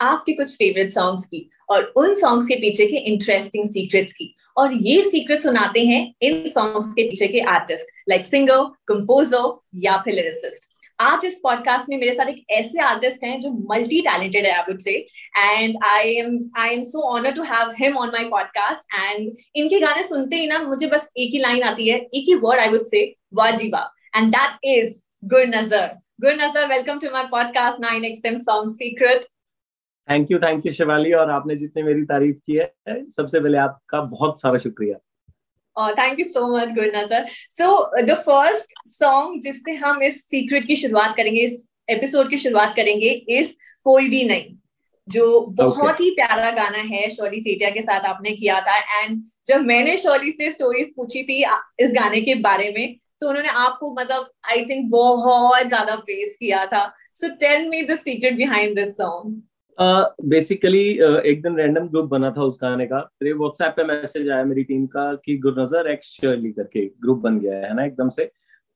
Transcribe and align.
आपके 0.00 0.32
कुछ 0.32 0.54
favourite 0.56 0.92
songs 0.92 1.24
की 1.26 1.48
और 1.70 1.92
उन 1.96 2.14
सॉन्ग्स 2.14 2.46
के 2.46 2.54
पीछे 2.54 2.86
के 2.86 2.96
इंटरेस्टिंग 2.96 3.68
सीक्रेट्स 3.70 4.12
की। 4.12 4.34
और 4.56 4.72
ये 4.82 5.02
सीक्रेट 5.10 5.42
सुनाते 5.42 5.84
हैं 5.86 6.02
इन 6.22 6.48
सॉन्ग्स 6.48 6.92
के 6.94 7.08
पीछे 7.08 7.28
के 7.28 7.40
आर्टिस्ट 7.50 7.94
लाइक 8.08 8.24
सिंगर 8.24 8.64
कंपोजर 8.88 9.58
या 9.84 9.96
फिर 9.96 10.14
लिरिसिस्ट 10.14 10.68
आज 11.00 11.24
इस 11.24 11.38
पॉडकास्ट 11.42 11.88
में 11.88 11.96
मेरे 11.98 12.12
साथ 12.14 12.28
एक 12.28 12.44
ऐसे 12.50 12.80
आर्टिस्ट 12.82 13.24
हैं 13.24 13.38
जो 13.40 13.50
मल्टी 13.70 14.00
टैलेंटेड 14.00 14.46
है 14.46 14.52
I 14.52 14.76
say. 14.80 14.92
And 15.38 15.76
I 15.84 16.10
am 16.14 16.38
I 16.58 16.74
am 16.74 16.82
so 16.84 17.02
honour 17.10 17.32
to 17.32 17.42
have 17.42 17.72
him 17.78 17.96
on 17.98 18.08
my 18.08 18.24
podcast 18.30 18.94
and 18.94 19.30
इनके 19.56 19.80
गाने 19.80 20.02
सुनते 20.02 20.36
ही 20.36 20.46
ना 20.46 20.58
मुझे 20.62 20.86
बस 20.86 21.08
एक 21.16 21.30
ही 21.32 21.38
लाइन 21.38 21.62
आती 21.62 21.88
है, 21.88 21.98
एक 21.98 22.28
ही 22.28 22.34
word 22.34 22.60
I 22.60 22.68
would 22.68 22.84
say 22.86 23.04
वाजीबा। 23.34 23.90
And 24.16 24.32
that 24.32 24.66
is 24.76 25.00
good 25.24 25.54
Nazar 25.54 25.86
good 26.20 26.40
Nazar 26.42 26.66
welcome 26.68 26.98
to 26.98 27.10
my 27.12 27.24
podcast 27.30 27.80
nine 27.80 28.02
9xm 28.04 28.38
song 28.40 28.74
secret 28.74 29.24
thank 30.10 30.30
you 30.30 30.38
thank 30.38 30.66
you 30.66 30.72
Shivali 30.72 31.12
और 31.12 31.30
आपने 31.30 31.56
जितने 31.56 31.82
मेरी 31.82 32.02
तारीफ़ 32.04 32.36
की 32.36 32.54
है 32.54 33.02
सबसे 33.10 33.40
पहले 33.40 33.58
आपका 33.58 34.00
बहुत 34.02 34.40
सारा 34.40 34.58
शुक्रिया। 34.58 34.96
Thank 35.98 36.20
you 36.20 36.24
so 36.26 36.46
much 36.48 36.72
good 36.74 36.96
Nazar 36.96 37.26
so 37.58 37.66
the 38.02 38.14
first 38.20 38.72
song 38.88 39.40
जिससे 39.42 39.74
हम 39.74 40.02
इस 40.02 40.22
सीक्रेट 40.24 40.66
की 40.66 40.76
शुरुआत 40.76 41.14
करेंगे 41.16 41.40
इस 41.40 41.66
एपिसोड 41.90 42.30
की 42.30 42.36
शुरुआत 42.38 42.74
करेंगे 42.76 43.10
इस 43.36 43.54
कोई 43.86 44.08
भी 44.08 44.22
नहीं 44.24 44.56
जो 45.08 45.40
बहुत 45.40 45.84
okay. 45.84 46.00
ही 46.00 46.10
प्यारा 46.10 46.50
गाना 46.52 46.78
है 46.88 47.08
शोली 47.10 47.40
सेठिया 47.40 47.70
के 47.70 47.82
साथ 47.82 48.04
आपने 48.06 48.30
किया 48.32 48.60
था। 48.60 48.76
एंड 48.96 49.22
जब 49.46 49.60
मैंने 49.66 49.96
शोली 49.98 50.32
से 50.32 50.50
स्टोरीज 50.52 50.94
पूछी 50.96 51.22
थी 51.22 51.38
इस 51.80 51.92
गाने 51.94 52.20
के 52.20 52.34
बारे 52.40 52.70
में 52.76 52.96
तो 53.22 53.28
उन्होंने 53.28 53.48
आपको 53.60 53.92
मतलब 53.94 54.30
आई 54.50 54.64
थिंक 54.64 54.90
बहुत 54.90 55.66
ज़्यादा 55.66 55.94
प्रेस 55.98 56.36
किया 56.40 56.64
था। 56.66 56.84
So 57.14 57.28
tell 57.36 57.68
me 57.68 57.82
the 57.82 57.96
secret 57.98 58.36
behind 58.36 58.74
this 58.76 58.92
song 58.96 59.42
basically 59.80 60.98
uh, 60.98 61.06
uh, 61.06 61.20
एक 61.20 61.42
दिन 61.42 61.56
रैंडम 61.56 61.86
ग्रुप 61.88 62.06
बना 62.06 62.30
था 62.30 62.42
उस 62.42 62.58
गाने 62.62 62.86
का। 62.86 63.00
फिर 63.18 63.34
व्हाट्सएप 63.34 63.74
पे 63.76 63.84
मैसेज 63.84 64.28
आया 64.30 64.44
मेरी 64.44 64.64
टीम 64.64 64.86
का 64.86 65.12
कि 65.24 65.36
गुरनजर 65.38 65.90
एक्स 65.90 66.08
शर्ली 66.14 66.52
करके 66.52 66.84
ग्रुप 67.02 67.18
बन 67.18 67.38
गया 67.40 67.56
है 67.58 67.74
ना 67.76 67.84
एकदम 67.84 68.08
से? 68.08 68.24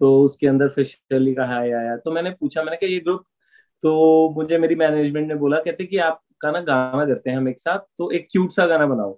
तो 0.01 0.21
उसके 0.25 0.47
अंदर 0.47 0.69
फिर 0.69 0.85
शर्ली 0.85 1.35
का 1.35 1.47
हाई 1.47 1.71
आया। 1.73 1.97
तो 1.97 2.13
मैंने 2.13 2.31
पूछा 2.31 2.63
मैंने 2.63 2.77
कहा 2.77 2.93
ये 2.93 2.99
ग्रुप 3.01 3.25
तो 3.85 4.31
मुझे 4.37 4.59
मेरी 4.59 4.75
मैनेजमेंट 4.75 5.29
ने 5.29 5.35
बोला 5.35 5.59
कहते 5.61 5.85
कि 5.85 5.99
आप 5.99 6.21
का 6.41 6.51
ना 6.51 6.61
गाना 6.63 7.05
करते 7.07 7.31
हैं 7.31 7.37
हम 7.37 7.49
एक 7.49 7.59
साथ 7.61 7.79
तो 7.99 8.11
एक 8.11 8.27
क्यूट 8.33 8.51
सा 8.53 8.67
गाना 8.67 8.87
बनाओ। 8.87 9.13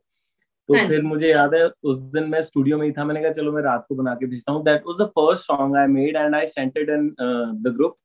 तो 0.69 0.75
हाँ 0.75 0.87
फिर 0.89 1.03
मुझे 1.03 1.28
याद 1.28 1.55
है 1.55 1.69
उस 1.83 1.98
दिन 2.12 2.25
मैं 2.31 2.41
स्टूडियो 2.43 2.78
में 2.78 2.87
ही 2.87 2.93
था 2.93 3.05
मैंने 3.05 3.23
कहा 3.23 3.33
चलो 3.33 3.53
मैं 3.53 3.62
रात 3.62 3.84
को 3.89 3.95
बना 3.95 4.15
के 4.15 4.27
भेजता 4.27 4.53
हूँ। 4.53 4.65
That 4.65 4.83
was 4.87 5.00
the 5.03 5.06
first 5.11 5.45
song 5.45 5.77
I 5.77 5.87
made 5.89 6.17
and 6.17 6.34
I 6.34 6.47
sent 6.47 6.78
it 6.78 6.89
in 6.89 7.09
the 7.19 7.73
group 7.77 7.97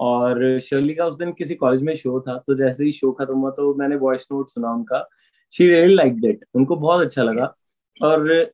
और 0.00 0.58
शर्ली 0.60 0.94
का 0.94 1.06
उस 1.06 1.16
दिन 1.18 1.32
किसी 1.32 1.54
कॉलेज 1.54 1.82
में 1.82 1.94
शो 1.94 2.20
था 2.20 2.36
तो 2.46 2.54
जैसे 2.54 2.84
ही 2.84 2.92
शो 2.92 3.10
खत्म 3.12 3.34
हुआ 3.34 3.50
तो 3.50 3.74
मैंने 3.74 3.96
वॉइस 3.96 4.26
नोट 4.32 4.48
सुना 4.48 4.72
उनका। 4.72 5.08
शी 5.54 5.68
रियली 5.68 5.94
लाइक 5.94 6.20
डेट 6.20 6.44
उनको 6.54 6.76
बहुत 6.76 7.00
अच्छा 7.00 7.22
लगा। 7.22 7.54
और 8.00 8.50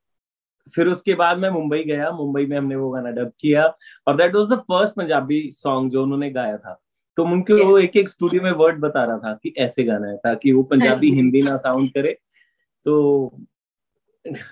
फिर 0.75 0.87
उसके 0.87 1.13
बाद 1.15 1.37
मैं 1.37 1.49
मुंबई 1.49 1.83
गया। 1.83 2.11
मुंबई 2.11 2.45
में 2.45 2.57
हमने 2.57 2.75
वो 2.75 2.89
गाना 2.91 3.11
डब 3.11 3.31
किया 3.39 3.65
और 4.07 4.15
that 4.17 4.35
was 4.35 4.51
the 4.51 4.57
first 4.61 4.95
Punjabi 4.95 5.49
song 5.53 5.91
जो 5.91 6.03
उन्होंने 6.03 6.29
गाया 6.31 6.57
था। 6.57 6.79
तो 7.17 7.23
उनके 7.23 7.53
yes. 7.53 7.65
वो 7.65 7.77
एक 7.77 7.95
एक 7.97 8.09
स्टूडियो 8.09 8.41
में 8.41 8.51
वर्ड 8.51 8.79
बता 8.79 9.03
रहा 9.03 9.17
था 9.17 9.33
कि 9.43 9.53
ऐसे 9.57 9.83
गाना 9.83 10.07
है 10.07 10.17
ताकि 10.17 10.51
वो 10.51 10.63
पंजाबी 10.63 11.11
हिंदी 11.11 11.41
ना 11.41 11.55
साउंड 11.57 11.89
करे। 11.93 12.17
तो 12.85 13.37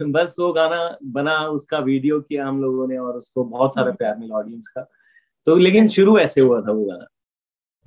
बस 0.02 0.36
वो 0.40 0.52
गाना 0.54 0.98
बना 1.04 1.38
उसका 1.48 1.80
वीडियो 1.80 2.20
किया 2.22 2.48
हम 2.48 2.62
लोगों 2.62 2.88
ने 2.88 2.98
और 2.98 3.18
उसको 3.18 3.44
बहुत 3.44 3.76
सारा 3.76 3.92
प्यार 3.92 4.18
मिला 4.18 4.36
ऑडियंस 4.36 4.68
का। 4.68 4.82
तो 5.46 5.56
लेकिन 5.56 5.88
शुरू 5.88 6.18
ऐसे 6.20 6.42
हुआ 6.42 6.62
था 6.62 6.72
वो 6.72 6.86
गाना। 6.86 7.08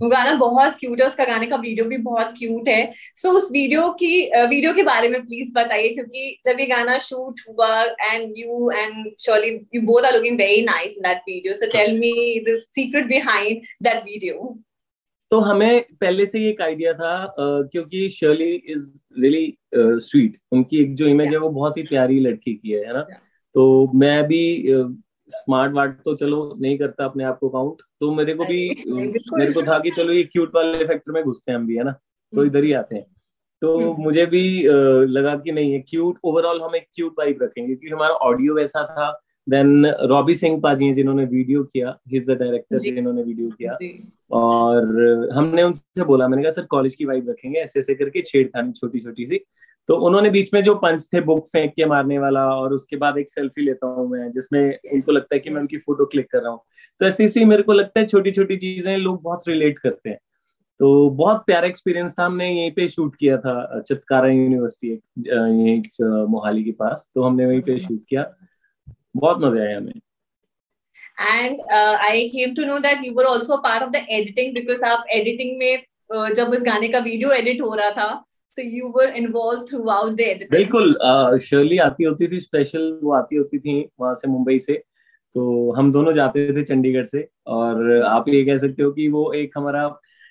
वो 0.01 0.09
गाना 0.09 0.35
बहुत 0.35 0.75
क्यूट 0.81 1.01
है 1.01 1.07
उसका 1.07 1.25
गाने 1.25 1.47
का 1.47 1.57
वीडियो 1.57 1.85
भी 1.85 1.97
बहुत 1.97 2.35
क्यूट 2.39 2.69
है। 2.69 2.93
सो 3.17 3.29
so, 3.29 3.35
उस 3.37 3.49
वीडियो 3.53 3.89
की 3.93 4.21
वीडियो 4.37 4.73
के 4.75 4.83
बारे 4.83 5.09
में 5.09 5.21
प्लीज़ 5.23 5.53
बताइए 5.53 5.89
क्योंकि 5.89 6.41
जब 6.47 6.61
ये 6.61 6.67
गाना 6.67 6.99
शूट 6.99 7.41
हुआ 7.49 7.83
and 7.83 8.35
you 8.39 8.71
and 8.71 9.11
Shirley 9.21 9.51
you 9.75 9.81
both 9.83 10.03
are 10.03 10.17
looking 10.17 10.39
very 10.39 10.63
nice 10.63 10.97
in 10.97 11.09
that 11.09 11.19
video 11.29 11.55
so 11.55 11.67
tell 11.73 11.99
me 11.99 12.13
the 12.49 12.57
secret 12.61 13.07
behind 13.07 13.63
that 13.83 14.03
video 14.05 14.57
तो 15.31 15.41
हमें 15.41 15.85
पहले 16.01 16.27
से 16.27 16.39
ही 16.39 16.49
एक 16.49 16.61
आइडिया 16.63 16.93
था 16.93 17.27
uh, 17.27 17.71
क्योंकि 17.73 18.09
शर्ली 18.09 18.53
इज़ 18.55 18.87
रियली 19.21 19.57
स्वीट 19.75 20.37
उनकी 20.53 20.83
एक 20.83 20.95
जो 20.95 21.07
इमेज 21.07 21.27
yeah. 21.27 21.37
है 21.37 21.41
वो 21.41 21.51
बहुत 21.51 21.77
ही 21.77 21.83
प्यारी 21.83 22.21
लड़की 22.21 22.55
की 22.55 22.71
है 22.71 22.93
ना? 22.93 23.07
Yeah. 23.07 23.21
तो 23.55 23.91
मैं 23.95 24.23
भी 24.25 24.43
uh, 24.75 24.89
स्मार्ट 25.31 25.73
वार्ट 25.73 25.97
तो 26.05 26.15
चलो 26.15 26.57
नहीं 26.61 26.79
करता 26.79 27.05
अपने 27.05 27.25
आप 27.25 27.39
को 27.39 27.49
काउंट 27.49 27.83
तो 28.01 28.11
मेरे 28.15 28.35
को 28.35 28.45
भी 28.45 28.59
मेरे 28.89 29.53
को 29.53 29.63
था 29.63 29.79
कि 29.79 29.91
चलो 29.91 30.13
ये 30.13 30.23
क्यूट 30.23 30.55
वाले 30.55 30.87
फैक्टर 30.87 31.13
में 31.13 31.23
घुसते 31.23 31.53
हैं 31.53 31.59
हम 31.59 31.67
भी 31.67 31.77
है 31.77 31.85
ना? 31.85 31.93
तो 32.33 32.45
इधर 32.45 32.65
ही 32.65 32.73
आते 32.73 32.97
हैं। 32.97 33.05
तो 33.63 33.79
हम्म। 33.79 34.03
मुझे 34.03 34.27
भी 34.27 34.43
लगा 35.09 35.35
कि 35.37 35.53
नहीं 35.53 35.73
है 35.73 35.79
क्यूट 35.89 36.19
ओवरऑल 36.25 36.61
हम 36.63 36.77
एक 36.77 36.87
क्यूट 36.95 37.15
वाइब 37.19 37.39
रखेंगे 37.43 37.75
क्योंकि 37.75 37.95
हमारा 37.95 38.15
ऑडियो 38.15 38.55
वैसा 38.55 38.85
था। 38.91 39.11
देन 39.47 39.87
रॉबी 39.87 40.35
सिंह 40.35 40.61
पाजी 40.61 40.93
जिन्होंने 40.95 41.25
वीडियो 41.25 41.63
किया 41.65 41.97
हिज 42.09 42.27
द 42.27 42.31
डायरेक्टर 42.31 42.79
जिन्होंने 42.79 43.23
वीडियो 43.23 43.51
किया। 43.51 43.79
और 44.39 45.31
हमने 45.35 45.63
उनसे 45.63 46.05
बोला 46.05 46.29
मैंने 46.29 46.43
कहा 46.43 46.51
सर 46.51 46.67
कॉलेज 46.71 46.95
की 46.95 47.05
वाइब 47.05 47.31
रखेंगे 47.31 47.59
ऐसे 47.59 47.81
ऐसे 47.81 47.95
करके 47.95 48.23
छेड़खानी 48.23 48.73
छोटी 48.73 49.01
छोटी 49.01 49.27
सी 49.27 49.41
तो 49.89 49.97
उन्होंने 50.07 50.31
बीच 50.31 50.49
में 50.55 50.63
जो 50.63 50.75
पंच 50.77 51.07
थे, 51.13 51.21
बुक 51.21 51.47
फेंक 51.49 51.73
के 51.75 51.85
मारने 51.87 52.19
वाला 52.19 52.45
और 52.55 52.73
उसके 52.73 52.97
बाद 52.97 53.19
एक 53.19 53.29
सेल्फी 53.31 53.63
लेता 53.63 53.87
हूँ 53.87 54.09
मैं, 54.11 54.31
जिसमें 54.33 54.61
उनको 54.95 55.13
लगता 55.13 55.35
है 55.35 55.41
कि 55.41 55.51
मैं 55.51 55.61
उनकी 55.61 55.77
फ़ोटो 55.79 56.05
क्लिक 56.07 56.31
कर 56.33 56.43
रहा 56.43 56.51
हूँ। 56.51 56.61
तो 57.01 57.07
ऐसी 57.07 57.25
ऐसी 57.25 57.45
मेरे 57.45 57.63
को 57.63 57.73
लगता 57.73 58.01
है 58.01 58.07
छोटी 58.07 58.31
छोटी 58.31 58.57
चीज़ें 58.57 58.97
लोग 58.97 59.23
बहुत 59.23 59.49
रिलेट 59.49 59.79
करते 59.79 60.11
हैं। 60.11 60.19
तो 60.81 61.09
बहुत 61.13 61.43
प्यारा 61.47 61.69
एक्सपीरियंस 61.69 62.15
था, 62.19 62.25
हमने 62.25 62.49
यहीं 62.51 62.71
पे 62.73 62.89
शूट 62.89 63.17
किया 63.17 63.37
था 63.39 63.81
चितकारा 63.89 64.29
यूनिवर्सिटी 64.29 65.01
मोहाली 66.29 66.65
के 66.65 66.73
पास। 66.73 67.09
तो 67.15 67.23
हमने 67.23 67.47
वहीं 67.47 67.61
पे 67.63 67.79
शूट 67.79 68.05
किया। 68.09 68.25
बहुत 69.17 69.39
मज़ा 69.43 69.63
आया 69.63 69.77
हमें। 69.77 69.93
And 71.21 71.61
I 71.71 72.29
came 72.29 72.55
to 72.55 72.65
know 72.65 72.79
that 72.79 73.05
you 73.05 73.13
were 73.15 73.27
also 73.27 73.57
part 73.63 73.83
of 73.83 73.91
the 73.91 74.07
editing 74.11 74.55
because 74.55 74.85
आप 74.85 75.05
एडिटिंग 75.13 75.59
में 75.59 76.35
जब 76.35 76.49
उस 76.49 76.63
गाने 76.65 76.89
का 76.89 76.99
वीडियो 77.01 77.31
एडिट 77.33 77.61
हो 77.63 77.75
रहा 77.75 77.91
था 77.93 78.25
so 78.57 78.63
you 78.63 78.93
were 78.95 79.11
involved 79.19 79.69
throughout 79.69 80.17
the 80.17 80.25
editing 80.27 80.51
बिल्कुल 80.51 80.97
शर्ली 81.45 81.79
आती 81.79 82.05
होती 82.05 82.29
थी 82.29 82.41
स्पेशल 82.41 82.93
वो 83.03 83.13
आती 83.15 83.37
होती 83.37 83.59
थी 83.59 83.81
वहाँ 84.01 84.15
से 84.15 84.29
मुंबई 84.29 84.59
से। 84.59 84.83
तो 85.35 85.73
हम 85.73 85.93
दोनों 85.93 86.13
जाते 86.13 86.47
थे 86.57 86.63
चंडीगढ़ 86.65 87.05
से 87.07 87.27
और 87.47 88.03
आप 88.03 88.29
ये 88.29 88.45
कह 88.45 88.59
सकते 88.59 88.83
हो 88.83 88.91
कि 88.93 89.09
वो 89.09 89.33
एक 89.33 89.53
हमारा 89.57 89.83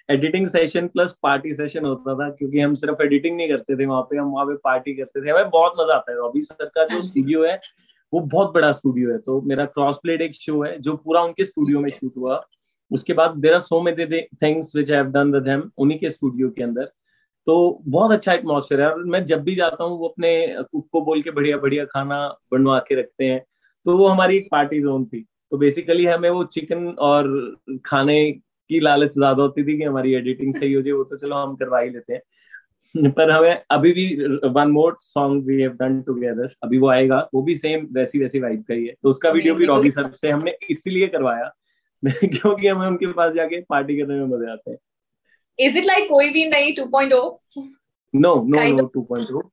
editing 0.09 0.47
session 0.47 0.87
plus 0.87 1.11
party 1.23 1.53
session 1.55 1.85
होता 1.85 2.13
था 2.15 2.29
क्योंकि 2.29 2.59
हम 2.59 2.75
सिर्फ़ 2.75 3.01
एडिटिंग 3.03 3.35
नहीं 3.37 3.49
करते 3.49 3.77
थे 3.79 3.85
वहाँ 3.85 4.01
पे 4.11 4.17
हम 4.17 4.31
वहाँ 4.31 4.45
पे 4.45 4.55
पार्टी 4.63 4.93
करते 4.95 5.25
थे। 5.25 5.29
हमें 5.29 5.49
बहुत 5.49 5.73
मज़ा 5.79 5.95
आता 5.95 6.11
है। 6.11 6.17
रॉबी 6.17 6.41
सर 6.41 6.65
का 6.65 6.85
जो 6.85 7.01
स्टूडियो 7.03 7.43
हाँ 7.43 7.51
है 7.51 7.59
वो 8.13 8.19
बहुत 8.19 8.53
बड़ा 8.53 8.71
स्टूडियो 8.71 9.11
है। 9.11 9.17
तो 9.19 9.41
मेरा 9.41 9.65
क्रॉस 9.65 9.99
प्लेड 10.03 10.21
एक 10.21 10.35
शो 10.35 10.61
है 10.63 10.77
जो 10.79 10.95
पूरा 10.95 11.21
उनके 11.23 11.45
स्टूडियो 11.45 11.79
में 11.79 11.89
शूट 11.89 12.17
हुआ। 12.17 12.43
उसके 12.91 13.13
बाद 13.13 13.37
there 13.37 13.53
are 13.53 13.59
so 13.61 13.81
many 13.81 14.21
things 14.43 14.75
which 14.75 14.91
have 14.91 15.11
done 15.11 15.33
with 15.33 15.71
उन्हीं 15.77 15.99
के 15.99 16.09
स्टूडियो 16.09 16.49
के 16.49 16.63
अंदर। 16.63 16.91
तो 17.47 17.81
बहुत 17.87 18.11
अच्छा 18.11 18.33
एटमोसफेयर 18.33 18.81
है। 18.81 18.89
और 18.91 19.03
मैं 19.05 19.23
जब 19.25 19.43
भी 19.43 19.55
जाता 19.55 19.83
हूँ 19.83 19.97
वो 19.99 20.07
अपने 20.07 20.31
कुक 20.71 20.87
को 20.91 21.01
बोल 21.01 21.21
के 21.21 21.31
बढ़िया 21.31 21.57
बढ़िया 21.57 21.85
खाना 21.85 22.27
बनवा 22.51 22.79
के 22.79 22.95
रखते 22.95 23.25
हैं। 23.25 23.43
तो 23.85 23.97
वो 23.97 24.07
हमारी 24.07 24.37
एक 24.37 24.47
पार्टी 24.51 24.81
जोन 24.81 25.05
थी। 25.05 25.25
तो 25.51 25.57
बेसिकली 25.57 26.05
हमें 26.05 26.29
वो 26.29 26.43
चिकन 26.43 26.87
और 26.99 27.27
खाने 27.85 28.31
की 28.31 28.79
लालच 28.79 29.13
ज़्यादा 29.13 29.43
होती 29.43 29.63
थी 29.63 29.77
कि 29.77 29.83
हमारी 29.83 30.13
एडिटिंग 30.13 30.53
सही 30.53 30.73
हो 30.73 30.81
जाए 30.81 30.93
वो 30.93 31.03
तो 31.03 31.17
चलो 31.17 31.35
हम 31.35 31.55
करवा 31.55 31.79
ही 31.79 31.89
लेते 31.89 32.13
हैं। 32.13 33.11
पर 33.11 33.31
हमें 33.31 33.61
अभी 33.71 33.91
भी 33.93 34.05
one 34.49 34.71
more 34.71 34.97
song 35.01 35.45
we 35.45 35.61
have 35.61 35.71
done 35.71 36.01
together 36.01 36.53
अभी 36.63 36.77
वो 36.77 36.89
आएगा 36.89 37.19
वो 37.33 37.41
भी 37.41 37.57
सेम 37.57 37.87
वैसी 37.91 38.19
वैसी 38.19 38.39
वाइब 38.39 38.63
का 38.67 38.73
ही 38.73 38.85
है। 38.87 38.93
तो 39.03 39.09
उसका 39.09 39.29
वीडियो 39.29 39.55
भी 39.55 39.65
रॉबी 39.65 39.91
सर 39.91 40.07
से 40.11 40.29
हमने 40.29 40.55
इसीलिए 40.69 41.07
करवाया 41.07 41.51
क्योंकि 42.05 42.67
हमें 42.67 42.87
उनके 42.87 43.11
पास 43.13 43.33
जाके 43.33 43.61
पार्टी 43.61 43.97
करने 43.97 44.15
में 44.15 44.37
मज़े 44.37 44.51
आते 44.51 44.71
हैं। 44.71 44.77
Is 45.59 45.75
it 45.75 45.85
like 45.85 46.07
कोई 46.09 46.29
भी 46.29 46.45
नहीं 46.49 46.73
2.0? 46.75 47.21
No, 48.13 48.43
no, 48.43 48.57
kind 48.57 48.77
no 48.77 48.87
2.0. 48.89 49.43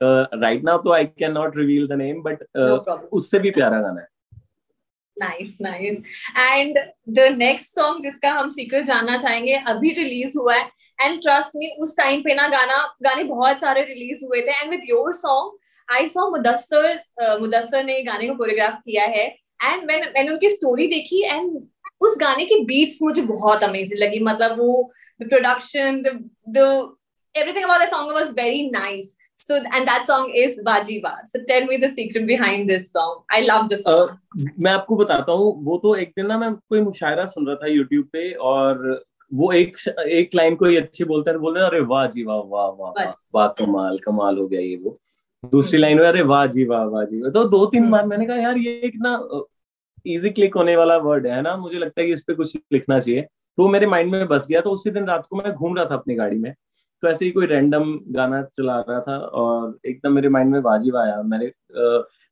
Uh, 0.00 0.26
right 0.40 0.62
now 0.62 0.78
तो 0.78 0.90
I 0.92 1.04
cannot 1.06 1.54
reveal 1.56 1.86
the 1.88 1.96
name, 1.96 2.22
but 2.22 2.42
uh, 2.54 2.66
no 2.66 2.96
उससे 3.12 3.38
भी 3.38 3.50
प्यारा 3.50 3.80
गाना 3.80 4.00
है. 4.00 4.06
Nice, 5.16 5.56
nice. 5.60 5.98
And 6.36 6.78
the 7.18 7.28
next 7.36 7.74
song 7.74 8.00
जिसका 8.02 8.30
हम 8.38 8.50
सीक्रेट 8.50 8.84
जानना 8.86 9.18
चाहेंगे 9.18 9.54
अभी 9.72 9.92
रिलीज़ 9.98 10.38
हुआ 10.38 10.54
है 10.54 10.70
एंड 10.98 11.20
ट्रस्ट 11.22 11.56
मी 11.56 11.70
उस 11.82 11.96
टाइम 11.96 12.20
पे 12.22 12.34
ना 12.34 12.48
गाना 12.48 12.78
गाने 13.02 13.24
बहुत 13.24 13.60
सारे 13.60 13.84
रिलीज़ 13.84 14.24
हुए 14.24 14.40
थे 14.40 14.60
and 14.60 14.70
with 14.70 14.80
your 14.88 15.12
song 15.12 15.94
I 15.94 16.08
saw 16.08 16.28
Mudassar 16.30 17.38
Mudassar 17.40 17.84
ने 17.84 18.00
गाने 18.02 18.28
को 18.28 18.34
कोरियोग्राफ 18.34 18.80
किया 18.84 19.04
है 19.16 19.26
एंड 19.64 19.84
मैंने 19.86 20.06
मैंने 20.06 20.30
उनकी 20.30 20.50
स्टोरी 20.50 20.86
देखी 20.86 21.22
एंड 21.24 21.56
उस 22.00 22.16
गाने 22.20 22.44
की 22.44 22.64
बीट्स 22.64 22.98
मुझे 23.02 23.22
बहुत 23.22 23.64
अमेजिंग 23.64 24.00
लगी। 24.02 24.18
मतलब 24.24 24.58
वो 24.58 24.90
the 25.22 25.28
production 25.28 26.02
the 26.02 26.18
the 26.58 26.66
everything 27.34 27.64
about 27.64 27.80
that 27.82 27.92
song 27.92 28.10
was 28.14 28.28
very 28.34 28.58
nice 28.72 29.08
so 29.46 29.56
and 29.76 29.88
that 29.88 30.04
song 30.10 30.28
is 30.42 30.58
Vajiva. 30.66 31.10
So 31.30 31.40
tell 31.48 31.64
me 31.70 31.76
the 31.76 31.88
secret 31.94 32.26
behind 32.28 32.70
this 32.72 32.84
song. 32.90 33.16
I 33.30 33.40
love 33.46 33.64
this 33.72 33.82
song. 33.86 34.12
Uh, 34.12 34.44
मैं 34.66 34.72
आपको 34.72 34.96
बताता 34.96 35.32
हूँ 35.32 35.48
वो 35.64 35.78
तो 35.82 35.94
एक 36.02 36.12
दिन 36.16 36.26
ना 36.26 36.38
मैं 36.38 36.52
कोई 36.54 36.80
मुशायरा 36.80 37.24
सुन 37.32 37.46
रहा 37.46 37.56
था 37.62 37.66
यूट्यूब 37.66 38.04
पे 38.12 38.30
और 38.50 38.78
वो 39.40 39.50
एक 39.52 39.76
एक 40.20 40.34
लाइन 40.34 40.56
को 40.56 40.66
ही 40.66 40.76
अच्छी 40.76 41.04
बोलते 41.04 41.30
हैं 41.30 41.40
बोलते 41.40 41.60
हैं 41.60 41.66
अरे 41.66 41.80
वाह 41.92 42.06
जी 42.14 42.24
वाह 42.24 42.38
वाह 42.54 42.68
वाह 42.78 43.10
वाह 43.34 43.48
कमाल 43.58 43.98
कमाल 44.06 44.38
हो 44.38 44.46
गया 44.48 44.60
ये 44.60 44.76
वो। 44.84 44.98
दूसरी 45.44 45.78
लाइन 45.78 45.98
में 46.00 46.06
अरे 46.08 46.22
वाह 46.32 46.46
जी 46.54 46.64
वाह 46.64 46.84
वाह 46.94 47.04
जी। 47.04 47.20
तो 47.30 47.44
दो 47.56 47.64
तीन 47.74 47.90
बार 47.90 48.06
मैंने 48.06 48.26
कहा 48.26 48.36
यार 48.36 48.58
ये 48.58 48.80
एक 48.84 48.94
ना 49.06 49.16
इजी 50.06 50.30
क्लिक 50.30 50.54
होने 50.54 50.76
वाला 50.76 50.96
वर्ड 50.96 51.26
है 51.26 51.42
ना? 51.42 51.56
मुझे 51.56 51.78
लगता 51.78 52.00
है 52.00 52.06
कि 52.06 52.12
इस 52.12 52.20
पे 52.20 52.34
कुछ 52.34 52.56
लिखना 52.72 53.00
चाहिए। 53.00 53.22
तो 53.56 53.68
मेरे 53.68 53.86
माइंड 53.86 54.10
में 54.10 54.28
बस 54.28 54.46
गया। 54.50 54.60
तो 54.60 54.70
उसी 54.70 54.90
दिन 54.90 55.06
रात 55.06 55.26
को 55.30 55.36
मैं 55.36 55.52
घूम 55.52 55.76
रहा 55.76 55.84
था 55.84 55.94
अपनी 55.94 56.14
गाड़ी 56.14 56.38
में। 56.38 56.54
तो 57.02 57.08
ऐसे 57.08 57.24
ही 57.24 57.30
कोई 57.30 57.46
रैंडम 57.46 58.00
गाना 58.08 58.42
चला 58.42 58.80
रहा 58.80 59.00
था 59.00 59.18
और 59.18 59.78
एकदम 59.86 60.12
मेरे 60.12 60.28
माइंड 60.28 60.52
में 60.52 60.60
वाजिब 60.60 60.96
आया। 60.96 61.14
आ, 61.14 61.22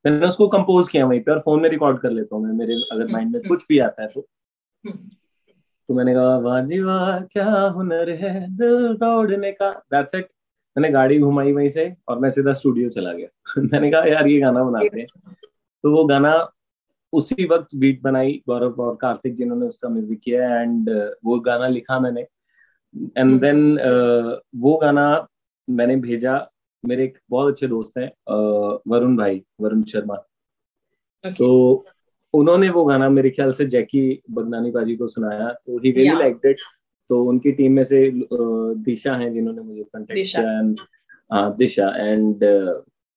मैंने 0.06 0.26
उसको 0.26 0.48
कंपोज 0.48 0.88
किया 0.88 1.06
वहीं 1.06 1.20
पे 1.20 1.32
और 1.32 1.38
फ़ोन 1.38 1.60
में 1.60 1.68
रिकॉर्ड 1.70 1.98
कर 1.98 2.10
लेता 2.10 2.36
हूँ 2.36 2.46
मैं। 2.46 2.52
मेरे 2.52 2.74
अगर 2.92 3.06
माइंड 3.06 3.32
में 3.32 3.42
कुछ 3.48 3.66
भी 3.68 3.78
आता 3.78 4.02
है 4.02 4.08
तो। 4.08 4.28
तो 5.88 5.94
मैंने 5.94 6.14
कहा 6.14 6.38
वाजिबा 6.38 7.20
क्या 7.32 7.60
हुनर 7.60 8.10
है 8.10 8.56
दिल 8.56 8.94
तोड़ने 8.94 9.52
का? 9.52 9.70
दैट्स 9.70 10.14
इट 10.14 10.28
मैंने 10.78 10.90
गाड़ी 10.90 11.18
घुमाई 11.18 11.52
वहीं 11.52 11.68
से 11.68 11.96
और 12.08 12.18
मैं 12.18 12.30
सीधा 12.30 12.52
स्टूडियो 12.52 12.88
चला 12.90 13.12
गया। 13.12 13.28
मैंने 13.58 13.90
कहा 13.90 14.04
यार 14.04 14.26
ये 14.26 14.40
गाना 14.40 14.64
बनाते 14.64 15.00
हैं। 15.00 15.06
तो 15.82 15.96
वो 15.96 16.04
गाना 16.04 16.52
उसी 17.12 17.44
वक्त 17.46 17.74
बीट 17.76 18.00
बनाई 18.02 18.40
गौरव 18.48 18.80
और 18.82 18.96
कार्तिक 19.00 19.34
जिन्होंने 19.36 19.66
उसका 19.66 19.88
म्यूज़िक 19.88 20.20
किया 20.20 20.60
एंड 20.60 20.90
uh, 20.90 21.08
वो 21.24 21.38
गाना 21.40 21.68
लिखा 21.68 21.98
मैंने। 22.00 22.20
एंड 23.18 23.40
देन 23.40 23.60
uh, 23.76 24.38
वो 24.56 24.76
गाना 24.76 25.04
मैंने 25.68 25.96
भेजा 25.96 26.36
मेरे 26.84 27.04
एक 27.04 27.18
बहुत 27.30 27.52
अच्छे 27.52 27.66
दोस्त 27.68 27.98
हैं 27.98 28.08
uh, 28.08 28.78
वरुण 28.88 29.16
भाई 29.16 29.42
वरुण 29.60 29.82
शर्मा। 29.84 30.16
Okay. 31.24 31.36
तो 31.38 31.84
उन्होंने 32.34 32.68
वो 32.70 32.84
गाना 32.84 33.08
मेरे 33.08 33.30
ख्याल 33.30 33.52
से 33.52 33.66
जैकी 33.66 34.22
बगनानी 34.30 34.70
बाजी 34.70 34.96
को 34.96 35.06
सुनाया। 35.08 35.48
तो 35.48 35.78
ही 35.78 35.90
रियली 35.90 36.18
लाइक 36.18 36.40
इट 36.46 36.60
तो 37.10 37.22
उनकी 37.24 37.52
टीम 37.52 37.72
में 37.72 37.84
से 37.84 38.10
दिशा 38.84 39.14
हैं 39.16 39.32
जिन्होंने 39.32 39.62
मुझे 39.62 39.82
कांटेक्ट 39.82 40.30
किया 40.30 40.58
एंड 40.58 40.80
हाँ 41.32 41.56
दिशा। 41.56 41.88
एंड 41.96 42.44